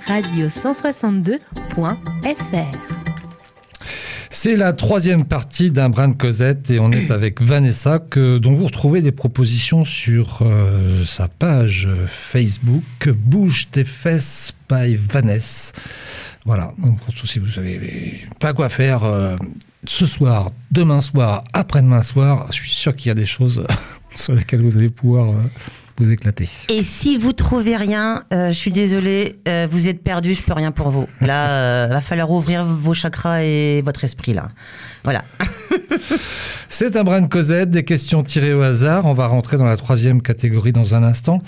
[0.07, 2.77] radio162.fr.
[4.29, 8.53] C'est la troisième partie d'un brin de Cosette et on est avec Vanessa que, dont
[8.53, 15.73] vous retrouvez des propositions sur euh, sa page Facebook Bouge tes fesses by Vanessa.
[16.45, 19.35] Voilà, donc si vous savez pas quoi faire euh,
[19.83, 23.67] ce soir, demain soir, après-demain soir, je suis sûr qu'il y a des choses
[24.15, 25.41] sur lesquelles vous allez pouvoir euh,
[25.97, 26.47] vous éclater.
[26.69, 30.53] Et si vous trouvez rien, euh, je suis désolée, euh, vous êtes perdu, je peux
[30.53, 31.07] rien pour vous.
[31.21, 34.49] Là, euh, va falloir ouvrir vos chakras et votre esprit là.
[35.03, 35.23] Voilà.
[36.69, 39.05] C'est un brin de Cosette, des questions tirées au hasard.
[39.05, 41.41] On va rentrer dans la troisième catégorie dans un instant.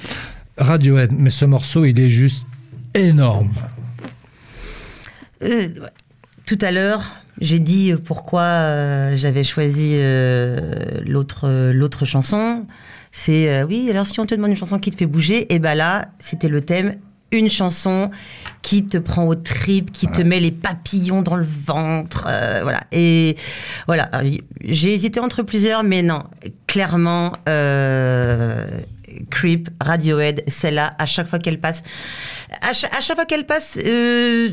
[0.58, 2.48] Radiohead, mais ce morceau, il est juste
[2.94, 3.52] énorme.
[5.42, 7.04] Tout à l'heure,
[7.40, 9.96] j'ai dit pourquoi j'avais choisi
[11.06, 12.66] l'autre l'autre chanson.
[13.12, 15.60] C'est euh, oui, alors si on te demande une chanson qui te fait bouger, et
[15.60, 16.96] ben là, c'était le thème
[17.32, 18.10] une chanson
[18.64, 22.80] qui te prend aux tripes, qui te met les papillons dans le ventre, euh, voilà.
[22.92, 23.36] Et
[23.86, 24.10] voilà,
[24.64, 26.24] j'ai hésité entre plusieurs, mais non,
[26.66, 28.66] clairement, euh,
[29.30, 31.84] Creep, Radiohead, celle-là, à chaque fois qu'elle passe,
[32.68, 34.50] à, cha- à chaque fois qu'elle passe, euh,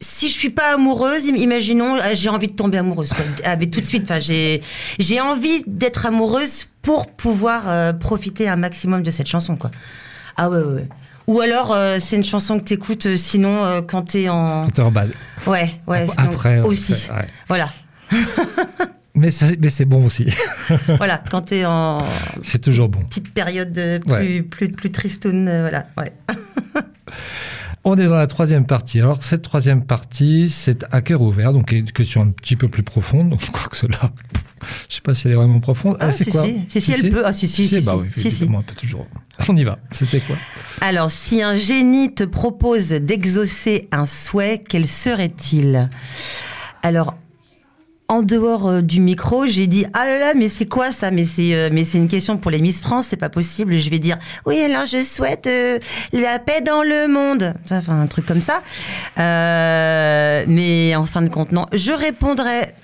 [0.00, 3.10] si je suis pas amoureuse, im- imaginons, euh, j'ai envie de tomber amoureuse.
[3.12, 3.24] quoi.
[3.44, 4.62] Ah, mais tout de suite, enfin, j'ai,
[4.98, 9.70] j'ai envie d'être amoureuse pour pouvoir euh, profiter un maximum de cette chanson, quoi.
[10.36, 10.64] Ah ouais, ouais.
[10.74, 10.88] ouais.
[11.28, 14.66] Ou alors, euh, c'est une chanson que t'écoutes, euh, sinon, euh, quand t'es en...
[14.66, 15.12] Peter Bad.
[15.46, 16.06] Ouais, ouais.
[16.16, 16.94] Après, ouais, aussi.
[16.94, 17.26] c'est- ouais.
[17.48, 17.70] Voilà.
[19.14, 20.26] Mais c'est mais c'est bon aussi.
[20.96, 22.02] voilà, quand t'es en
[22.42, 23.00] c'est toujours bon.
[23.04, 23.74] petite période
[24.04, 24.42] plus, Ouais.
[24.42, 25.86] plus, plus tristoune, voilà.
[25.98, 26.12] Ouais.
[27.84, 29.00] On est dans la troisième partie.
[29.00, 32.84] Alors, cette troisième partie, c'est à cœur ouvert, donc une question un petit peu plus
[32.84, 33.30] profonde.
[33.30, 33.98] Donc, je crois que cela,
[34.88, 35.96] je sais pas si elle est vraiment profonde.
[35.98, 36.62] Ah, c'est si, quoi si.
[36.68, 37.22] Si, si, elle peut.
[37.24, 38.28] Ah, si, si, si, bah si.
[38.44, 39.06] oui, on peut toujours.
[39.48, 39.78] On y va.
[39.90, 40.36] C'était quoi
[40.80, 45.90] Alors, si un génie te propose d'exaucer un souhait, quel serait-il?
[46.82, 47.16] Alors,
[48.12, 51.10] en dehors euh, du micro, j'ai dit ah là là, mais c'est quoi ça?
[51.10, 53.76] Mais c'est euh, mais c'est une question pour les Miss France, c'est pas possible.
[53.76, 55.78] Je vais dire oui, alors je souhaite euh,
[56.12, 58.62] la paix dans le monde, enfin un truc comme ça.
[59.18, 62.74] Euh, mais en fin de compte, non, je répondrai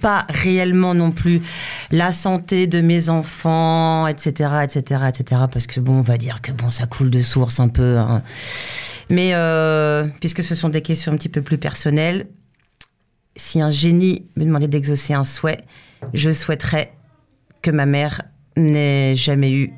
[0.00, 1.42] pas réellement non plus
[1.90, 5.42] la santé de mes enfants, etc., etc., etc.
[5.52, 7.98] Parce que bon, on va dire que bon, ça coule de source un peu.
[7.98, 8.22] hein.
[9.10, 12.26] Mais euh, puisque ce sont des questions un petit peu plus personnelles,
[13.38, 15.58] si un génie me demandait d'exaucer un souhait,
[16.12, 16.92] je souhaiterais
[17.62, 18.22] que ma mère
[18.56, 19.72] n'ait jamais eu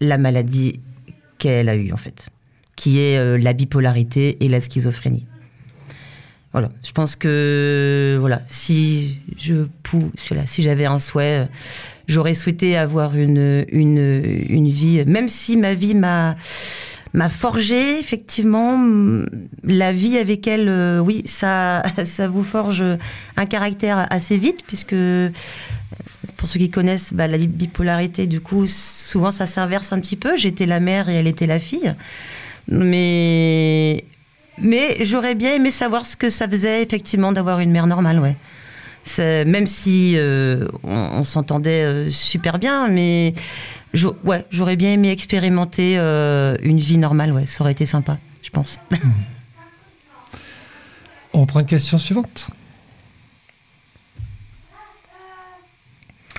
[0.00, 0.80] la maladie
[1.38, 2.28] qu'elle a eue en fait,
[2.76, 5.26] qui est euh, la bipolarité et la schizophrénie.
[6.52, 11.48] Voilà, je pense que voilà, si je pou, voilà, si j'avais un souhait,
[12.08, 16.36] j'aurais souhaité avoir une une une vie, même si ma vie m'a
[17.14, 18.78] m'a forgé effectivement
[19.64, 20.68] la vie avec elle.
[20.68, 22.84] euh, oui, ça ça vous forge
[23.36, 24.94] un caractère assez vite puisque
[26.36, 30.16] pour ceux qui connaissent bah, la bi- bipolarité, du coup, souvent ça s'inverse un petit
[30.16, 30.36] peu.
[30.36, 31.94] J'étais la mère et elle était la fille.
[32.68, 34.04] Mais,
[34.58, 38.36] mais j'aurais bien aimé savoir ce que ça faisait effectivement d'avoir une mère normale, ouais.
[39.18, 43.34] Même si euh, on, on s'entendait euh, super bien, mais
[44.24, 48.50] ouais, j'aurais bien aimé expérimenter euh, une vie normale, ouais, ça aurait été sympa, je
[48.50, 48.78] pense.
[51.32, 52.50] On prend une question suivante.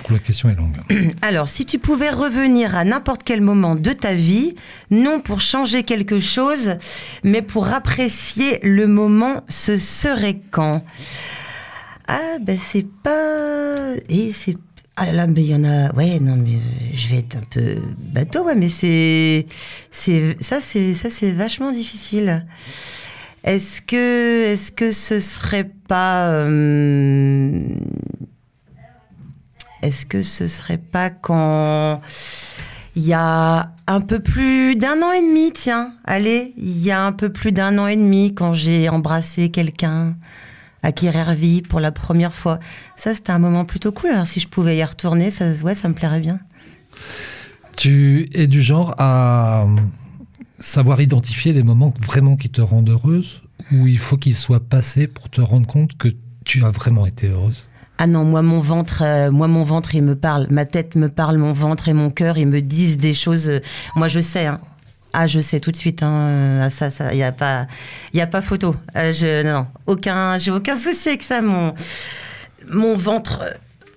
[0.09, 0.75] La question est longue.
[1.21, 4.55] Alors, si tu pouvais revenir à n'importe quel moment de ta vie,
[4.89, 6.75] non pour changer quelque chose,
[7.23, 10.83] mais pour apprécier le moment, ce serait quand?
[12.07, 13.93] Ah, ben c'est pas...
[14.09, 14.57] Et c'est...
[14.97, 15.93] Ah là là, mais il y en a...
[15.93, 19.45] Ouais, non, mais euh, je vais être un peu bateau, ouais, mais c'est...
[19.91, 22.45] c'est ça, c'est ça, c'est vachement difficile.
[23.43, 26.29] Est-ce que, est-ce que ce serait pas...
[26.29, 27.63] euh,
[29.81, 32.01] est-ce que ce serait pas quand
[32.95, 37.03] il y a un peu plus d'un an et demi, tiens, allez, il y a
[37.03, 40.15] un peu plus d'un an et demi quand j'ai embrassé quelqu'un,
[40.83, 42.59] acquérir vie pour la première fois.
[42.95, 44.11] Ça, c'était un moment plutôt cool.
[44.11, 46.39] Alors si je pouvais y retourner, ça, ouais, ça me plairait bien.
[47.77, 49.65] Tu es du genre à
[50.59, 55.07] savoir identifier les moments vraiment qui te rendent heureuse ou il faut qu'ils soient passés
[55.07, 56.09] pour te rendre compte que
[56.45, 57.67] tu as vraiment été heureuse?
[57.97, 61.07] Ah non, moi mon ventre, euh, moi mon ventre, il me parle, ma tête me
[61.07, 63.47] parle, mon ventre et mon cœur, ils me disent des choses.
[63.47, 63.59] euh,
[63.95, 64.47] moi je sais.
[64.47, 64.59] Hein.
[65.13, 66.03] Ah, je sais tout de suite.
[66.03, 67.67] Hein, euh, ça, ça, y a pas,
[68.13, 68.75] y a pas photo.
[68.95, 71.41] Euh, je, non, non, aucun, j'ai aucun souci avec ça.
[71.41, 71.73] Mon,
[72.69, 73.43] mon ventre,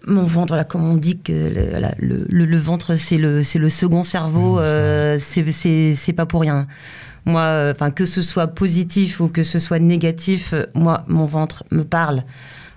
[0.07, 3.59] mon ventre, là, comme on dit que le, le, le- le ventre, c'est le, c'est
[3.61, 4.57] le second cerveau.
[4.57, 6.67] Mmh, euh, c'est, c'est, c'est pas pour rien.
[7.27, 11.65] Moi, euh, enfin, que ce soit positif ou que ce soit négatif, moi, mon ventre
[11.71, 12.25] me parle.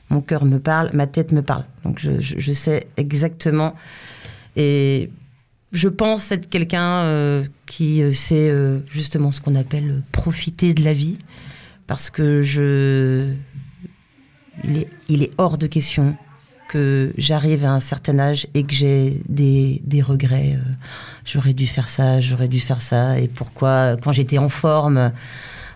[0.10, 1.64] Mon cœur me parle, ma tête me parle.
[1.84, 3.76] Donc je, je- je sais exactement.
[4.56, 5.10] Et
[5.72, 10.84] je pense être quelqu'un euh, qui euh, sait euh, justement ce qu'on appelle profiter de
[10.84, 11.18] la vie.
[11.88, 13.34] Parce que je.
[15.08, 16.16] Il est, hors de question
[16.68, 20.58] que j'arrive à un certain âge et que j'ai des, des regrets.
[21.24, 23.20] j'aurais dû faire ça, j'aurais dû faire ça.
[23.20, 25.12] Et pourquoi, quand j'étais en forme,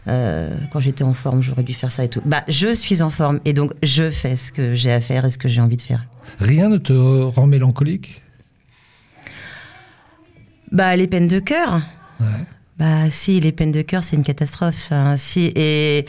[0.06, 2.22] quand j'étais en forme, j'aurais dû faire ça et tout.
[2.26, 5.32] Bah, je suis en forme et donc je fais ce que j'ai à faire et
[5.32, 6.06] ce que j'ai envie de faire.
[6.40, 8.24] Rien ne te rend mélancolique?
[10.72, 11.82] Bah, les peines de cœur.
[12.20, 12.26] Ouais.
[12.78, 14.96] Bah, si, les peines de cœur, c'est une catastrophe, ça.
[14.96, 15.18] hein.
[15.18, 16.06] Si, et,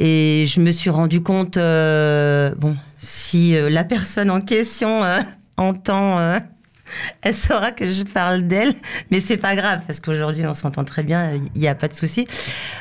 [0.00, 5.20] et je me suis rendu compte, euh, bon, si euh, la personne en question euh,
[5.56, 6.38] entend,
[7.22, 8.74] elle saura que je parle d'elle,
[9.10, 11.94] mais c'est pas grave parce qu'aujourd'hui on s'entend très bien, il n'y a pas de
[11.94, 12.26] souci.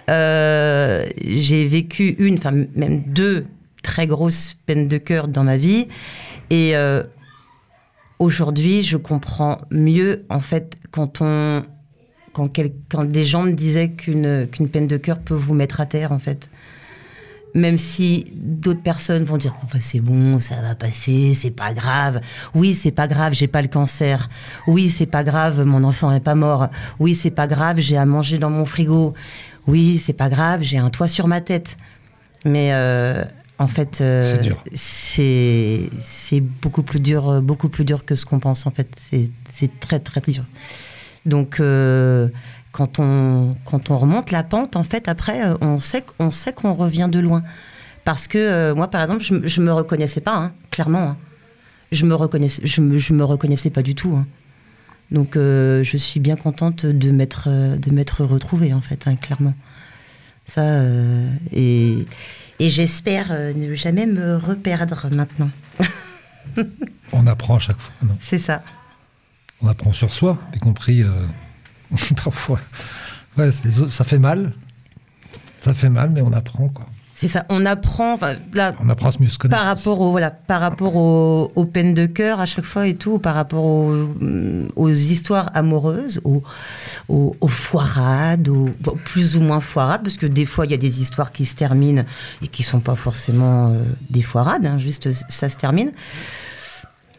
[0.09, 3.45] Euh, J'ai vécu une, enfin même deux
[3.83, 5.87] très grosses peines de cœur dans ma vie,
[6.49, 7.03] et euh,
[8.19, 11.63] aujourd'hui je comprends mieux en fait quand on
[12.89, 16.11] quand, des gens me disaient qu'une qu'une peine de cœur peut vous mettre à terre,
[16.11, 16.49] en fait.
[17.55, 22.21] Même si d'autres personnes vont dire enfin, c'est bon, ça va passer, c'est pas grave.
[22.53, 24.29] Oui, c'est pas grave, j'ai pas le cancer.
[24.67, 26.69] Oui, c'est pas grave, mon enfant est pas mort.
[26.99, 29.15] Oui, c'est pas grave, j'ai à manger dans mon frigo.
[29.65, 31.77] Oui, c'est pas grave, j'ai un toit sur ma tête.
[32.45, 33.23] Mais euh,
[33.59, 34.23] En fait, euh,
[34.73, 38.65] C'est beaucoup plus dur, euh, beaucoup plus dur que ce qu'on pense.
[38.65, 38.87] En fait,
[39.53, 40.45] c'est très très dur.
[41.25, 42.29] Donc, euh,
[42.71, 46.53] quand on quand on remonte la pente, en fait, après, euh, on sait on sait
[46.53, 47.43] qu'on revient de loin.
[48.05, 51.01] Parce que euh, moi, par exemple, je, je me reconnaissais pas, hein, clairement.
[51.09, 51.17] hein.
[51.91, 54.15] Je me reconnaissais, je me, je me reconnaissais pas du tout.
[54.15, 54.25] hein.
[55.11, 59.55] Donc, je suis bien contente de m'être de m'être retrouvée, en fait, clairement.
[60.45, 60.63] Ça
[61.51, 62.05] et
[62.59, 65.49] et j'espère euh, ne jamais me reperdre maintenant.
[67.13, 67.93] On apprend à chaque fois.
[68.03, 68.17] non?
[68.19, 68.63] C'est ça.
[69.61, 71.11] On apprend sur soi, y compris euh,
[72.23, 72.59] parfois.
[73.37, 74.53] Ouais, ça fait mal.
[75.61, 76.85] Ça fait mal, mais on apprend quoi.
[77.19, 77.45] C'est ça.
[77.49, 78.17] On apprend.
[78.53, 79.59] Là, On apprend à se mieux se connaître.
[79.59, 82.95] par rapport au voilà, par rapport aux, aux peines de cœur à chaque fois et
[82.95, 84.07] tout, par rapport aux,
[84.77, 86.43] aux histoires amoureuses, aux,
[87.09, 88.69] aux, aux foirades, aux
[89.03, 91.55] plus ou moins foirades, parce que des fois il y a des histoires qui se
[91.55, 92.05] terminent
[92.41, 95.91] et qui sont pas forcément euh, des foirades, hein, juste ça se termine.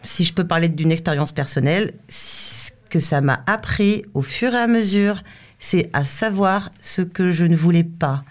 [0.03, 4.61] Si je peux parler d'une expérience personnelle, ce que ça m'a appris au fur et
[4.61, 5.23] à mesure,
[5.59, 8.25] c'est à savoir ce que je ne voulais pas.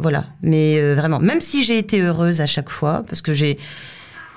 [0.00, 3.58] Voilà, mais euh, vraiment, même si j'ai été heureuse à chaque fois, parce que j'ai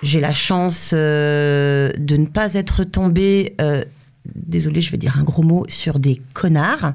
[0.02, 3.86] j'ai la chance euh, de ne pas être tombée, euh,
[4.34, 6.94] désolée, je vais dire un gros mot, sur des connards,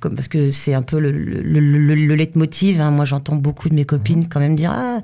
[0.00, 2.80] comme parce que c'est un peu le, le, le, le- le leitmotiv.
[2.80, 2.90] hein.
[2.90, 5.00] Moi, j'entends beaucoup de mes copines quand même dire ah,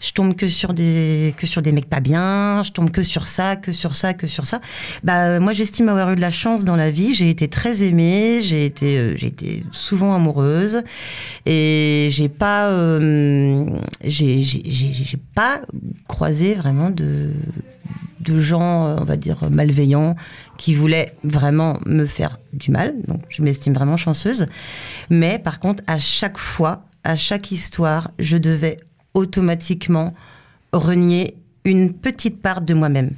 [0.00, 3.26] je tombe que sur des que sur des mecs pas bien, je tombe que sur
[3.26, 4.60] ça, que sur ça, que sur ça.
[5.04, 7.12] Bah, euh, moi, j'estime avoir eu de la chance dans la vie.
[7.14, 10.82] J'ai été très aimée, j'ai été euh, j'ai été souvent amoureuse
[11.44, 14.42] et j'ai pas euh, j'ai
[15.34, 15.60] pas
[16.08, 17.30] croisé vraiment de
[18.26, 20.16] de gens, euh, on va dire, malveillants,
[20.58, 22.94] qui voulaient vraiment me faire du mal.
[23.06, 24.46] Donc, je m'estime vraiment chanceuse.
[25.10, 28.78] Mais par contre, à chaque fois, à chaque histoire, je devais
[29.14, 30.14] automatiquement
[30.72, 33.12] renier une petite part de moi-même.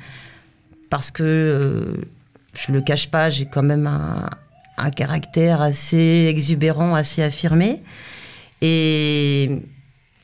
[0.90, 2.08] Parce que, euh,
[2.54, 4.28] je le cache pas, j'ai quand même un,
[4.78, 7.82] un caractère assez exubérant, assez affirmé.
[8.60, 9.62] Et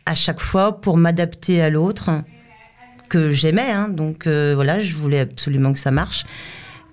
[0.06, 2.10] à chaque fois, pour m'adapter à l'autre,
[3.14, 6.24] que j'aimais, hein, donc euh, voilà, je voulais absolument que ça marche,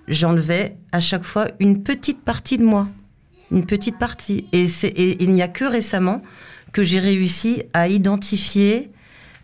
[0.06, 2.88] j'enlevais à chaque fois une petite partie de moi.
[3.50, 4.46] Une petite partie.
[4.52, 6.22] Et, c'est- et il n'y a que récemment
[6.72, 8.90] que j'ai réussi à identifier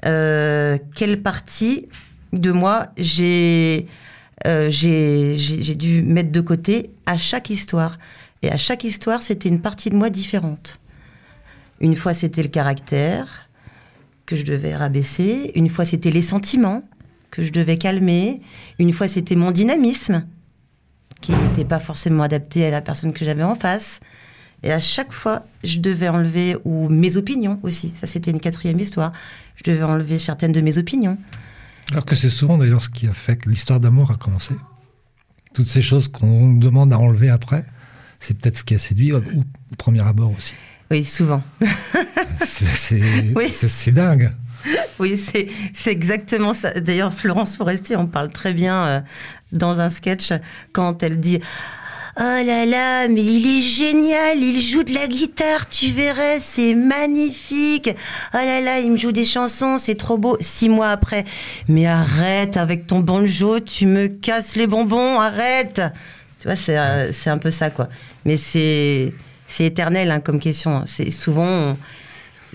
[0.07, 1.89] euh, quelle partie
[2.33, 7.99] de moi euh, j'ai- j'ai dû mettre de côté à chaque histoire.
[8.43, 10.79] Et à chaque histoire, c'était une partie de moi différente.
[11.81, 13.48] Une fois, c'était le caractère
[14.29, 15.53] que je devais rabaisser.
[15.55, 16.83] Une fois, c'était les sentiments
[17.31, 18.43] que je devais calmer.
[18.79, 20.27] Une fois, c'était mon dynamisme
[21.23, 24.01] qui n'était pas forcément adapté à la personne que j'avais en face.
[24.63, 28.79] Et à chaque fois, je devais enlever, ou mes opinions aussi, ça c'était une quatrième
[28.79, 29.13] histoire,
[29.57, 31.17] je devais enlever certaines de mes opinions.
[31.91, 34.55] Alors que c'est souvent d'ailleurs ce qui a fait que l'histoire d'amour a commencé.
[35.55, 37.65] Toutes ces choses qu'on demande à enlever après,
[38.21, 40.55] c'est peut-être ce qui a séduit au, au premier abord aussi.
[40.91, 41.43] Oui, souvent.
[42.45, 43.01] C'est
[43.35, 43.93] Oui.
[43.93, 44.33] dingue.
[44.99, 45.23] Oui,
[45.75, 46.73] c'est exactement ça.
[46.81, 49.01] D'ailleurs, Florence Forestier en parle très bien euh,
[49.53, 50.33] dans un sketch
[50.73, 51.41] quand elle dit
[52.21, 56.75] Oh là là, mais il est génial, il joue de la guitare, tu verrais, c'est
[56.75, 57.91] magnifique.
[58.35, 60.37] Oh là là, il me joue des chansons, c'est trop beau.
[60.41, 61.25] Six mois après,
[61.69, 65.81] mais arrête avec ton banjo, tu me casses les bonbons, arrête.
[66.41, 67.89] Tu vois, c'est euh, c'est un peu ça, quoi.
[68.25, 69.13] Mais c'est
[69.49, 70.85] c'est éternel hein, comme question.
[70.87, 71.77] C'est souvent on-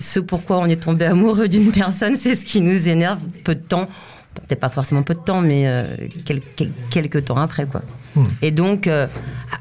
[0.00, 3.60] ce pourquoi on est tombé amoureux d'une personne, c'est ce qui nous énerve peu de
[3.60, 3.86] temps,
[4.34, 7.82] peut-être pas forcément peu de temps, mais euh, quel- quel- quelques temps après, quoi.
[8.16, 8.24] Hmm.
[8.42, 9.06] Et donc, euh,
[9.52, 9.58] ah,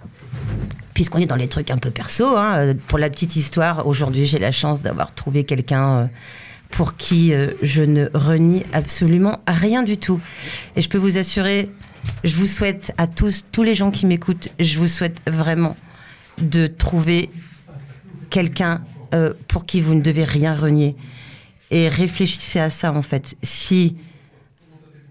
[0.96, 4.26] puisqu'on est dans les trucs un peu perso, hein, euh, pour la petite histoire, aujourd'hui
[4.26, 6.06] j'ai la chance d'avoir trouvé quelqu'un euh,
[6.72, 7.32] pour qui
[7.62, 10.20] je ne renie absolument rien du tout.
[10.76, 11.70] Et je peux vous assurer,
[12.24, 15.76] je vous souhaite à tous, tous les gens qui m'écoutent, je vous souhaite vraiment
[16.42, 17.30] de trouver
[18.30, 20.96] quelqu'un euh, pour qui vous ne devez rien renier.
[21.72, 23.36] Et réfléchissez à ça en fait.
[23.44, 23.96] Si,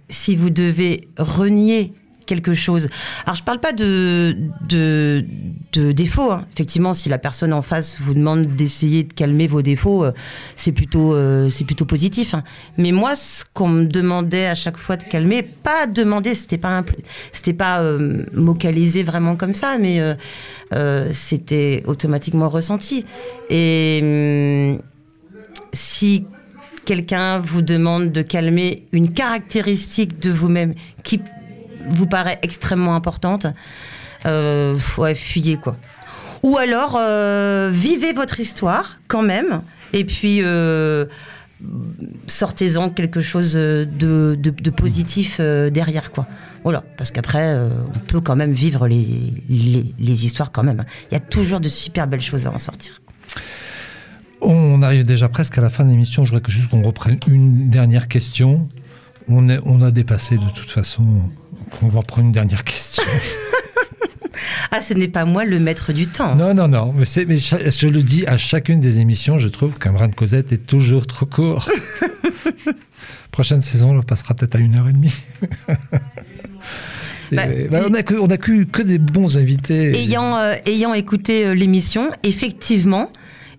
[0.09, 1.93] si vous devez renier
[2.27, 2.89] quelque chose.
[3.25, 4.37] Alors je parle pas de,
[4.69, 5.25] de,
[5.73, 6.33] de défauts.
[6.33, 6.45] hein.
[6.53, 10.13] Effectivement, si la personne en face vous demande d'essayer de calmer vos défauts, euh,
[10.57, 12.35] c'est plutôt, euh, c'est plutôt positif.
[12.35, 12.43] hein.
[12.79, 16.85] Mais moi, ce qu'on me demandait à chaque fois de calmer, pas demander, c'était pas,
[17.33, 18.25] c'était pas euh,
[19.05, 20.01] vraiment comme ça, mais
[20.73, 23.05] euh, c'était automatiquement ressenti.
[23.51, 24.79] Et hum,
[25.73, 26.27] si
[26.85, 31.21] quelqu'un vous demande de calmer une caractéristique de vous-même qui
[31.89, 33.47] vous paraît extrêmement importante,
[34.27, 35.77] euh, ouais, fuyez quoi.
[36.43, 39.63] Ou alors, euh, vivez votre histoire quand même,
[39.93, 41.07] et puis euh,
[42.27, 44.37] sortez-en quelque chose de,
[44.77, 46.27] positif derrière, quoi.
[46.65, 50.85] Voilà, parce qu'après, on peut quand même vivre les, histoires quand même.
[51.11, 53.01] Il y a toujours de super belles choses à en sortir.
[54.41, 56.25] On arrive déjà presque à la fin de l'émission.
[56.25, 58.69] Je voudrais juste qu'on reprenne une dernière question.
[59.29, 61.05] On, est, on a dépassé de toute façon.
[61.81, 63.03] On va reprendre une dernière question.
[64.71, 66.35] Ah, ce n'est pas moi le maître du temps.
[66.35, 66.95] non, non, non.
[66.97, 71.07] Mais, je le dis à chacune des émissions, je trouve qu'un de Cosette est toujours
[71.07, 71.69] trop court.
[73.31, 75.15] Prochaine saison, on le passera peut-être à une heure et demie.
[77.33, 77.91] Bah, bah, on
[78.27, 79.99] n'a que, que des bons invités.
[79.99, 83.11] Ayant, euh, ayant écouté euh, l'émission, effectivement,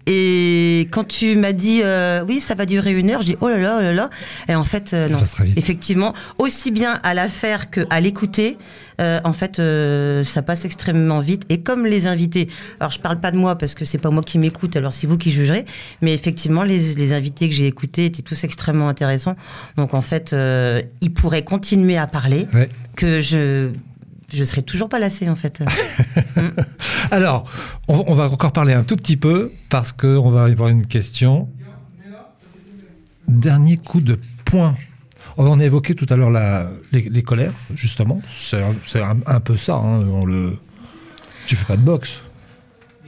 [0.05, 3.47] et quand tu m'as dit euh, oui, ça va durer une heure, j'ai dit oh
[3.47, 4.09] là là, oh là là.
[4.49, 5.23] Et en fait, euh, Ça non.
[5.55, 8.57] Effectivement, aussi bien à la faire qu'à l'écouter,
[9.01, 11.43] euh, en fait, euh, ça passe extrêmement vite.
[11.49, 12.49] Et comme les invités,
[12.79, 15.07] alors je parle pas de moi parce que c'est pas moi qui m'écoute, alors c'est
[15.07, 15.65] vous qui jugerez,
[16.01, 19.35] mais effectivement, les, les invités que j'ai écoutés étaient tous extrêmement intéressants.
[19.77, 20.35] Donc en fait,
[21.01, 22.69] ils pourraient continuer à parler, Ouais.
[22.97, 23.71] que je
[24.33, 25.63] je serais toujours pas lassée en fait.
[27.11, 27.45] Alors,
[27.87, 30.85] on, on va encore parler un tout petit peu parce qu'on va y avoir une
[30.87, 31.49] question.
[33.27, 34.75] Dernier coup de poing.
[35.37, 36.29] On a évoqué tout à l'heure
[36.91, 38.21] les, les colères, justement.
[38.27, 39.75] C'est un, c'est un- un peu ça.
[39.75, 40.57] hein, on le...
[41.47, 42.21] Tu fais pas de boxe.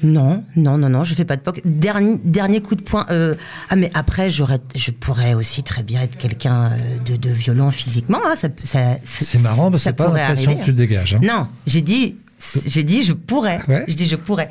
[0.05, 1.61] Non, non, non, non, je fais pas de boxe.
[1.65, 3.05] Dernier, dernier coup de poing.
[3.09, 3.33] euh,
[3.69, 7.71] ah, mais après, j'aurais, je pourrais aussi très bien être quelqu'un euh, de, de violent
[7.71, 8.19] physiquement.
[8.25, 11.15] hein, ça, ça- ça- C'est marrant parce que c'est pas l'impression que tu dégages.
[11.15, 11.21] hein.
[11.23, 12.17] Non, j'ai dit,
[12.65, 13.61] j'ai dit, je pourrais.
[13.67, 13.83] Ouais.
[13.87, 14.49] Je dis, je pourrais.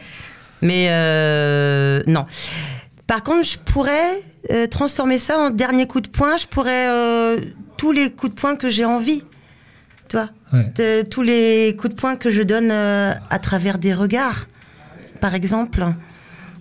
[0.63, 2.27] Mais euh, non.
[3.07, 6.37] Par contre, je pourrais euh, transformer ça en dernier coup de poing.
[6.37, 6.89] Je pourrais
[7.77, 9.23] tous les coups de poing que j'ai envie.
[10.53, 10.69] Ouais.
[10.77, 14.47] de- tous les coups de poing que je donne à travers des regards,
[15.25, 15.87] par exemple,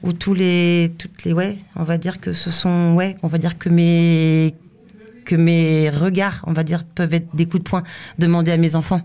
[0.03, 3.38] ou tous les, toutes les, ouais, on va dire que ce sont, ouais, on va
[3.38, 4.55] dire que mes,
[5.26, 7.84] que mes regards, on va dire, peuvent être des coups de poing
[8.20, 9.01] demandés à mes enfants.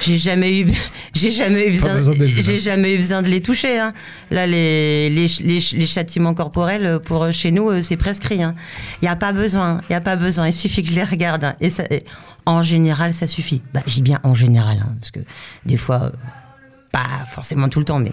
[0.00, 0.66] J'ai jamais eu,
[1.12, 2.00] j'ai jamais eu besoin,
[2.38, 2.58] j'ai hein.
[2.58, 3.78] jamais eu besoin de les toucher.
[3.78, 3.92] hein.
[4.30, 8.36] Là, les, les, les, les châtiments corporels euh, pour euh, chez nous, euh, c'est prescrit.
[8.36, 8.54] Il
[9.02, 10.46] n'y a pas besoin, il y a pas besoin.
[10.46, 11.44] Il suffit que je les regarde.
[11.44, 11.54] hein.
[11.60, 12.02] Et, ça, et
[12.46, 13.60] en général, ça suffit.
[13.74, 15.20] Bah, dis bien en général, hein, parce que
[15.66, 16.12] des fois,
[16.92, 18.12] pas forcément tout le temps, mais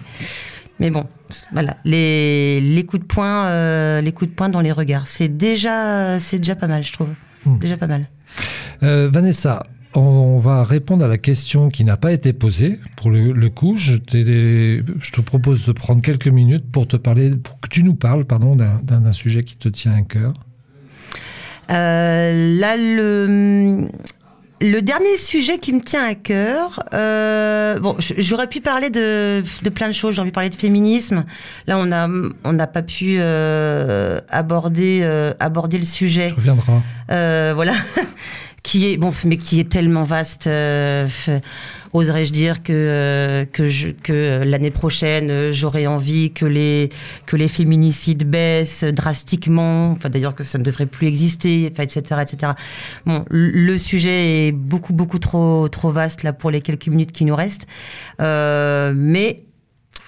[0.80, 1.06] mais bon,
[1.52, 1.76] voilà.
[1.84, 6.20] Les, les coups de poing, euh, les coups de poing dans les regards, c'est déjà,
[6.20, 7.08] c'est déjà pas mal, je trouve.
[7.44, 7.58] Mm.
[7.58, 8.06] Déjà pas mal.
[8.84, 12.78] Euh, Vanessa, on va répondre à la question qui n'a pas été posée.
[12.96, 17.30] Pour le, le coup, je, je te propose de prendre quelques minutes pour te parler,
[17.30, 20.32] pour que tu nous parles, pardon, d'un sujet qui te tient à cœur.
[21.70, 23.88] Euh, là, le,
[24.60, 29.70] le dernier sujet qui me tient à cœur, euh, bon, j'aurais pu parler de, de
[29.70, 30.14] plein de choses.
[30.14, 31.24] J'aurais pu parler de féminisme.
[31.66, 36.28] Là, on n'a pas pu euh, aborder, euh, aborder le sujet.
[36.28, 36.82] Tu reviendras.
[37.10, 37.72] Euh, voilà,
[38.68, 40.46] qui est bon, mais qui est tellement vaste.
[40.46, 41.08] euh,
[41.94, 46.90] Oserais-je dire que euh, que que l'année prochaine euh, j'aurais envie que les
[47.24, 49.92] que les féminicides baissent drastiquement.
[49.92, 51.70] Enfin d'ailleurs que ça ne devrait plus exister.
[51.72, 52.52] Enfin etc etc.
[53.06, 57.24] Bon, le sujet est beaucoup beaucoup trop trop vaste là pour les quelques minutes qui
[57.24, 57.66] nous restent.
[58.20, 59.44] Euh, mais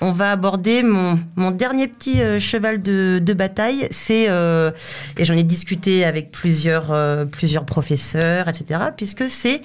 [0.01, 3.89] on va aborder mon, mon dernier petit euh, cheval de, de bataille.
[3.91, 4.71] C'est euh,
[5.19, 8.81] et j'en ai discuté avec plusieurs euh, plusieurs professeurs, etc.
[8.97, 9.61] Puisque c'est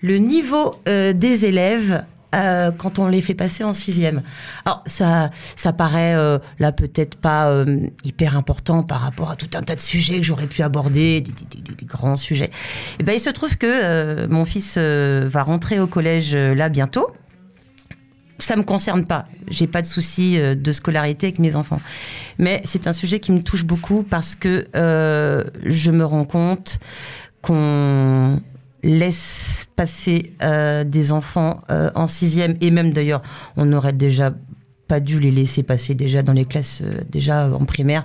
[0.00, 2.04] le niveau euh, des élèves.
[2.34, 4.20] euh, quand on les fait passer en sixième.
[4.66, 9.48] Alors ça, ça paraît euh, là peut-être pas euh, hyper important par rapport à tout
[9.54, 12.50] un tas de sujets que j'aurais pu aborder, des, des- des- grands sujets.
[12.98, 16.68] Et ben il se trouve que euh, mon fils euh, va rentrer au collège là
[16.68, 17.06] bientôt
[18.38, 19.26] ça me concerne pas.
[19.48, 21.80] J'ai pas de souci euh, de scolarité avec mes enfants.
[22.38, 26.78] Mais c'est un sujet qui me touche beaucoup parce que euh, je me rends compte
[27.42, 28.40] qu'on
[28.82, 33.22] laisse passer euh, des enfants en sixième et même d'ailleurs,
[33.56, 34.32] on aurait déjà
[34.88, 38.04] pas dû les laisser passer déjà dans les classes déjà en primaire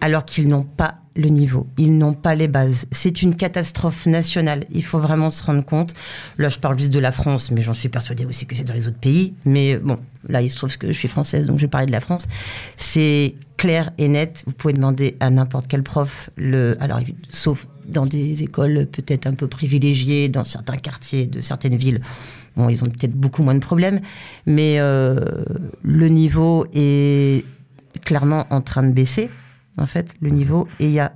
[0.00, 2.86] alors qu'ils n'ont pas le niveau, ils n'ont pas les bases.
[2.92, 5.92] C'est une catastrophe nationale, il faut vraiment se rendre compte.
[6.38, 8.72] Là, je parle juste de la France, mais j'en suis persuadée aussi que c'est dans
[8.72, 9.34] les autres pays.
[9.44, 11.92] Mais bon, là, il se trouve que je suis française, donc je vais parler de
[11.92, 12.28] la France.
[12.76, 17.00] C'est clair et net, vous pouvez demander à n'importe quel prof, le, alors,
[17.30, 21.98] sauf dans des écoles peut-être un peu privilégiées, dans certains quartiers de certaines villes.
[22.56, 24.00] Bon, ils ont peut-être beaucoup moins de problèmes,
[24.46, 25.42] mais euh,
[25.82, 27.44] le niveau est
[28.04, 29.28] clairement en train de baisser
[29.78, 30.68] en fait, le niveau.
[30.78, 31.12] Et il y a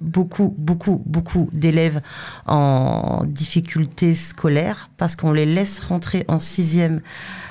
[0.00, 2.00] beaucoup, beaucoup, beaucoup d'élèves
[2.46, 7.00] en difficulté scolaire parce qu'on les laisse rentrer en sixième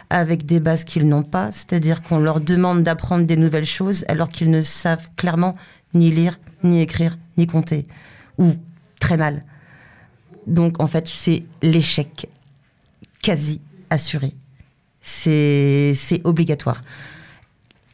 [0.10, 4.30] avec des bases qu'ils n'ont pas, c'est-à-dire qu'on leur demande d'apprendre des nouvelles choses alors
[4.30, 5.56] qu'ils ne savent clairement
[5.94, 7.84] ni lire, ni écrire, ni compter,
[8.38, 8.54] ou
[9.00, 9.42] très mal.
[10.46, 12.30] Donc en fait, c'est l'échec
[13.22, 14.36] quasi assuré.
[15.02, 16.84] C'est obligatoire.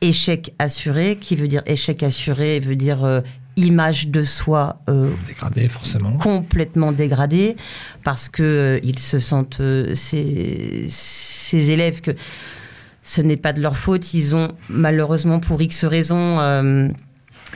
[0.01, 3.21] Échec assuré, qui veut dire échec assuré, veut dire euh,
[3.57, 6.13] image de soi euh, Dégradé, forcément.
[6.17, 7.55] complètement dégradée
[8.03, 12.11] parce que euh, ils se sentent euh, ces, ces élèves que
[13.03, 16.87] ce n'est pas de leur faute ils ont malheureusement pour X raisons euh,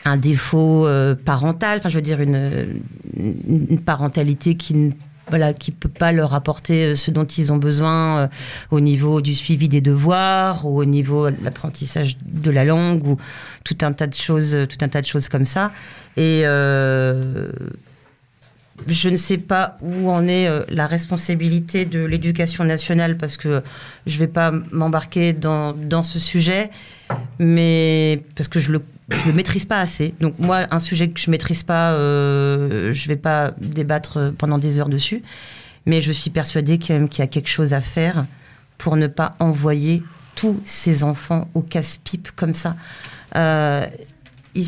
[0.04, 0.88] un défaut
[1.24, 2.82] parental enfin je veux dire une,
[3.16, 4.92] une une parentalité qui ne
[5.30, 8.28] voilà, qui peut pas leur apporter euh, ce dont ils ont besoin euh,
[8.72, 13.18] au niveau du suivi des devoirs ou au niveau de l'apprentissage de la langue ou
[13.64, 15.72] tout un tas de choses, euh, tout un tas de choses comme ça.
[16.18, 17.50] Et euh,
[18.88, 23.64] je ne sais pas où en est euh, la responsabilité de l'éducation nationale parce que
[24.06, 26.70] je vais pas m'embarquer dans, dans ce sujet,
[27.40, 30.14] mais parce que je le je le maîtrise pas assez.
[30.20, 34.80] Donc moi, un sujet que je maîtrise pas, euh, je vais pas débattre pendant des
[34.80, 35.22] heures dessus.
[35.86, 38.26] Mais je suis persuadée qu'il y a- quelque chose à faire
[38.78, 40.02] pour ne pas envoyer
[40.36, 42.76] tous ces enfants au casse-pipe comme ça.
[43.36, 43.86] Euh,
[44.56, 44.66] ils,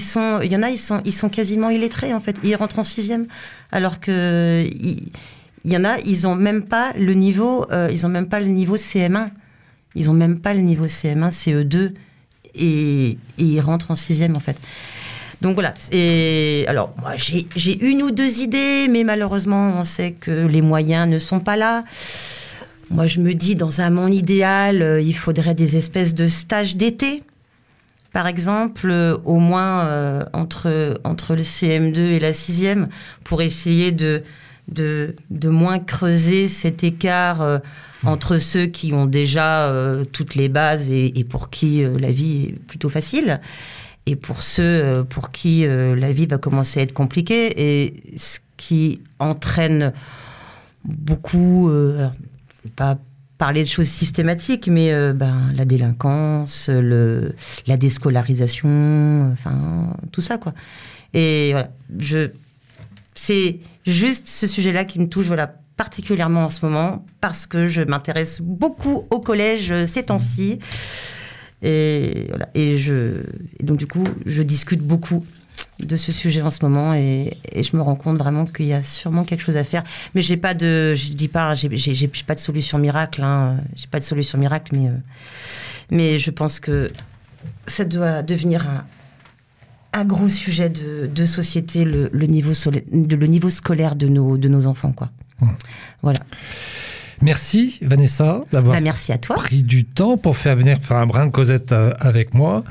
[0.00, 2.36] sont, il y en a, ils sont, ils sont quasiment illettrés en fait.
[2.44, 3.26] Ils rentrent en sixième,
[3.72, 8.10] alors que il y en a, ils ont même pas le niveau, euh, ils ont
[8.10, 9.28] même pas le niveau CM1.
[9.94, 11.92] Ils ont même pas le niveau CM1, CE2,
[12.54, 14.56] et, ils rentrent en sixième en fait.
[15.42, 15.74] Donc voilà.
[16.68, 21.08] Alors, moi, j'ai j'ai une ou deux idées, mais malheureusement, on sait que les moyens
[21.08, 21.84] ne sont pas là.
[22.90, 26.76] Moi, je me dis, dans un monde idéal, euh, il faudrait des espèces de stages
[26.76, 27.22] d'été.
[28.12, 32.88] Par exemple, euh, au moins euh, entre, entre le CM2 et la sixième,
[33.24, 34.22] pour essayer de,
[34.68, 37.58] de, de moins creuser cet écart euh,
[38.02, 42.10] entre ceux qui ont déjà euh, toutes les bases et, et pour qui euh, la
[42.10, 43.40] vie est plutôt facile,
[44.06, 49.00] et pour ceux pour qui la vie va commencer à être compliquée, et ce qui
[49.18, 49.94] entraîne
[50.84, 52.12] beaucoup, alors,
[52.58, 52.98] je vais pas
[53.38, 57.34] parler de choses systématiques, mais euh, ben, la délinquance, le,
[57.66, 60.52] la déscolarisation, enfin tout ça quoi.
[61.14, 62.30] Et voilà, je,
[63.14, 67.82] c'est juste ce sujet-là qui me touche voilà particulièrement en ce moment parce que je
[67.82, 70.60] m'intéresse beaucoup au collège euh, ces temps-ci.
[71.62, 73.22] Et voilà, et je,
[73.62, 75.24] donc du coup, je discute beaucoup
[75.80, 78.82] de ce sujet en ce moment et, je me rends compte vraiment qu'il y a
[78.82, 79.82] sûrement quelque chose à faire.
[80.14, 83.22] Mais j'ai pas de, je dis pas, j'ai pas de solution miracle.
[83.22, 84.96] Hein, j'ai pas de solution miracle, mais euh,
[85.90, 86.90] mais je pense que
[87.66, 88.84] ça doit devenir un,
[89.94, 94.36] un gros sujet de, de société, le, le niveau de- le niveau scolaire de nos
[94.36, 95.10] de nos enfants, quoi.
[95.40, 95.46] Mmh.
[96.02, 96.20] Voilà.
[97.22, 98.90] Merci Vanessa d'avoir Bah,
[99.36, 102.64] pris du temps pour faire venir faire un brin de Cosette euh, avec moi.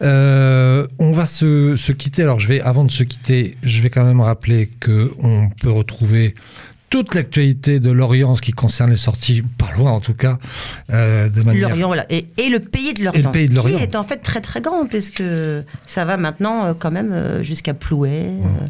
[0.00, 2.22] Euh, on va se, se quitter.
[2.22, 5.70] Alors, je vais, avant de se quitter, je vais quand même rappeler que on peut
[5.70, 6.34] retrouver
[6.92, 10.38] toute l'actualité de Lorient, ce qui concerne les sorties, pas loin en tout cas,
[10.90, 11.70] euh, de manière.
[11.70, 12.04] Lorient, voilà.
[12.10, 13.28] Et, et le pays de Lorient.
[13.28, 13.78] Le pays de Lorient.
[13.78, 15.22] Qui est en fait très très grand, puisque
[15.86, 18.28] ça va maintenant euh, quand même euh, jusqu'à Plouet.
[18.28, 18.44] Mmh.
[18.44, 18.66] euh,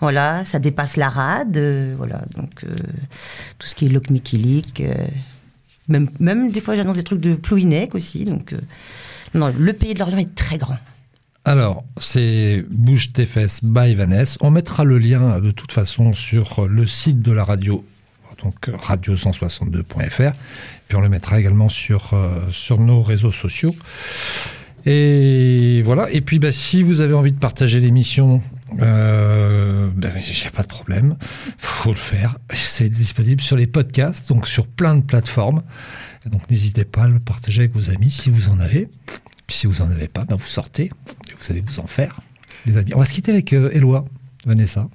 [0.00, 1.56] voilà, ça dépasse la rade.
[1.56, 2.64] euh, voilà, donc
[3.58, 4.80] tout ce qui est Locmiquilic.
[4.80, 4.94] euh,
[5.88, 8.24] même, même des fois, j'annonce des trucs de Plouinec aussi.
[8.24, 8.54] Donc,
[9.34, 10.78] non, le pays de Lorient est très grand.
[11.46, 13.28] Alors, c'est Bouge tes
[13.62, 14.38] by Vanessa.
[14.40, 17.84] On mettra le lien de toute façon sur le site de la radio,
[18.42, 20.32] donc radio162.fr.
[20.88, 23.74] Puis on le mettra également sur, euh, sur nos réseaux sociaux.
[24.86, 26.10] Et voilà.
[26.10, 28.42] Et puis, bah, si vous avez envie de partager l'émission,
[28.80, 31.16] euh, ben, a pas de problème.
[31.58, 32.38] faut le faire.
[32.54, 35.62] C'est disponible sur les podcasts, donc sur plein de plateformes.
[36.26, 38.88] Donc, n'hésitez pas à le partager avec vos amis si vous en avez.
[39.46, 40.90] Puis si vous en avez pas, ben vous sortez et
[41.38, 42.20] vous allez vous en faire.
[42.66, 42.92] Des amis.
[42.94, 44.04] On va se quitter avec euh, Éloi,
[44.46, 44.88] Vanessa.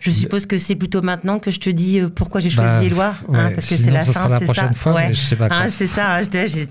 [0.00, 2.84] Je suppose que c'est plutôt maintenant que je te dis euh, pourquoi j'ai choisi Bah,
[2.84, 4.72] Éloi, hein, ouais, parce que c'est la ce fin, c'est prochaine ça.
[4.74, 5.08] fois, Ouais.
[5.08, 6.22] mais je sais pas Hein, c'est ça, hein,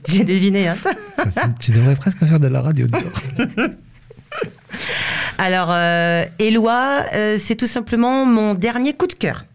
[0.07, 0.69] j'ai deviné.
[0.69, 0.77] hein.
[1.30, 2.88] Ça, tu devrais presque faire de la radio.
[5.38, 9.45] Alors, euh, Éloi, euh, c'est tout simplement mon dernier coup de cœur.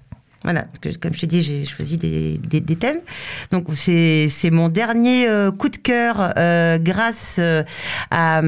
[0.45, 2.99] Voilà, parce que comme je t'ai dit, j'ai choisi des, des, des thèmes.
[3.53, 7.63] Donc, c'est mon dernier euh, coup de cœur euh, grâce euh,
[8.11, 8.39] à,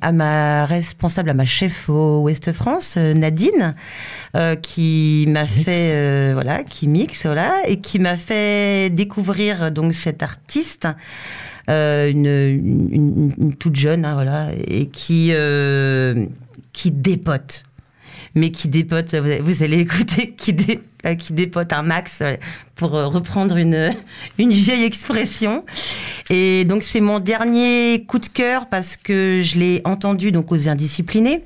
[0.00, 3.74] à ma responsable, à ma chef au Ouest France, euh, Nadine,
[4.36, 9.92] euh, qui m'a fait, euh, voilà, qui mixe, voilà, et qui m'a fait découvrir donc
[9.94, 10.86] cet artiste.
[11.68, 16.26] euh, une, une, une- une toute jeune, hein, voilà, et qui, euh,
[16.72, 17.64] qui dépote.
[18.34, 22.36] Mais qui dépote, vous allez- écouter, qui, dé- euh, qui dépote un max, euh,
[22.76, 23.92] pour euh, reprendre une,
[24.38, 25.64] une vieille expression.
[26.30, 30.68] Et donc c'est mon dernier coup de cœur parce que je l'ai entendu donc aux
[30.68, 31.44] Indisciplinés.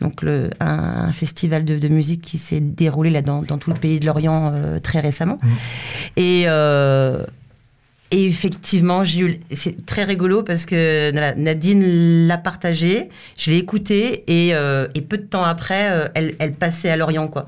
[0.00, 0.66] Donc le, un,
[1.08, 4.06] un festival de, de musique qui s'est déroulé là dans, dans tout le pays de
[4.06, 5.38] l'Orient euh, très récemment.
[6.16, 7.24] Et, euh,
[8.10, 13.08] et effectivement, j'ai eu, c'est très rigolo parce que Nadine l'a partagé,
[13.38, 16.96] je l'ai écouté et, euh, et peu de temps après, euh, elle, elle passait à
[16.96, 17.46] Lorient quoi.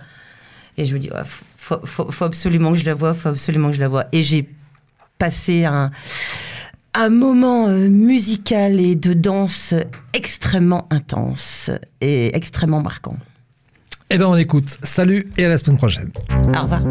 [0.78, 1.18] Et je me dis, ouais,
[1.56, 4.06] faut, faut, faut absolument que je la vois, faut absolument que je la vois.
[4.12, 4.48] Et j'ai
[5.18, 5.90] passé un,
[6.94, 9.74] un moment euh, musical et de danse
[10.12, 11.70] extrêmement intense
[12.00, 13.16] et extrêmement marquant.
[14.10, 14.76] Eh ben on écoute.
[14.82, 16.12] Salut et à la semaine prochaine.
[16.54, 16.82] Au revoir.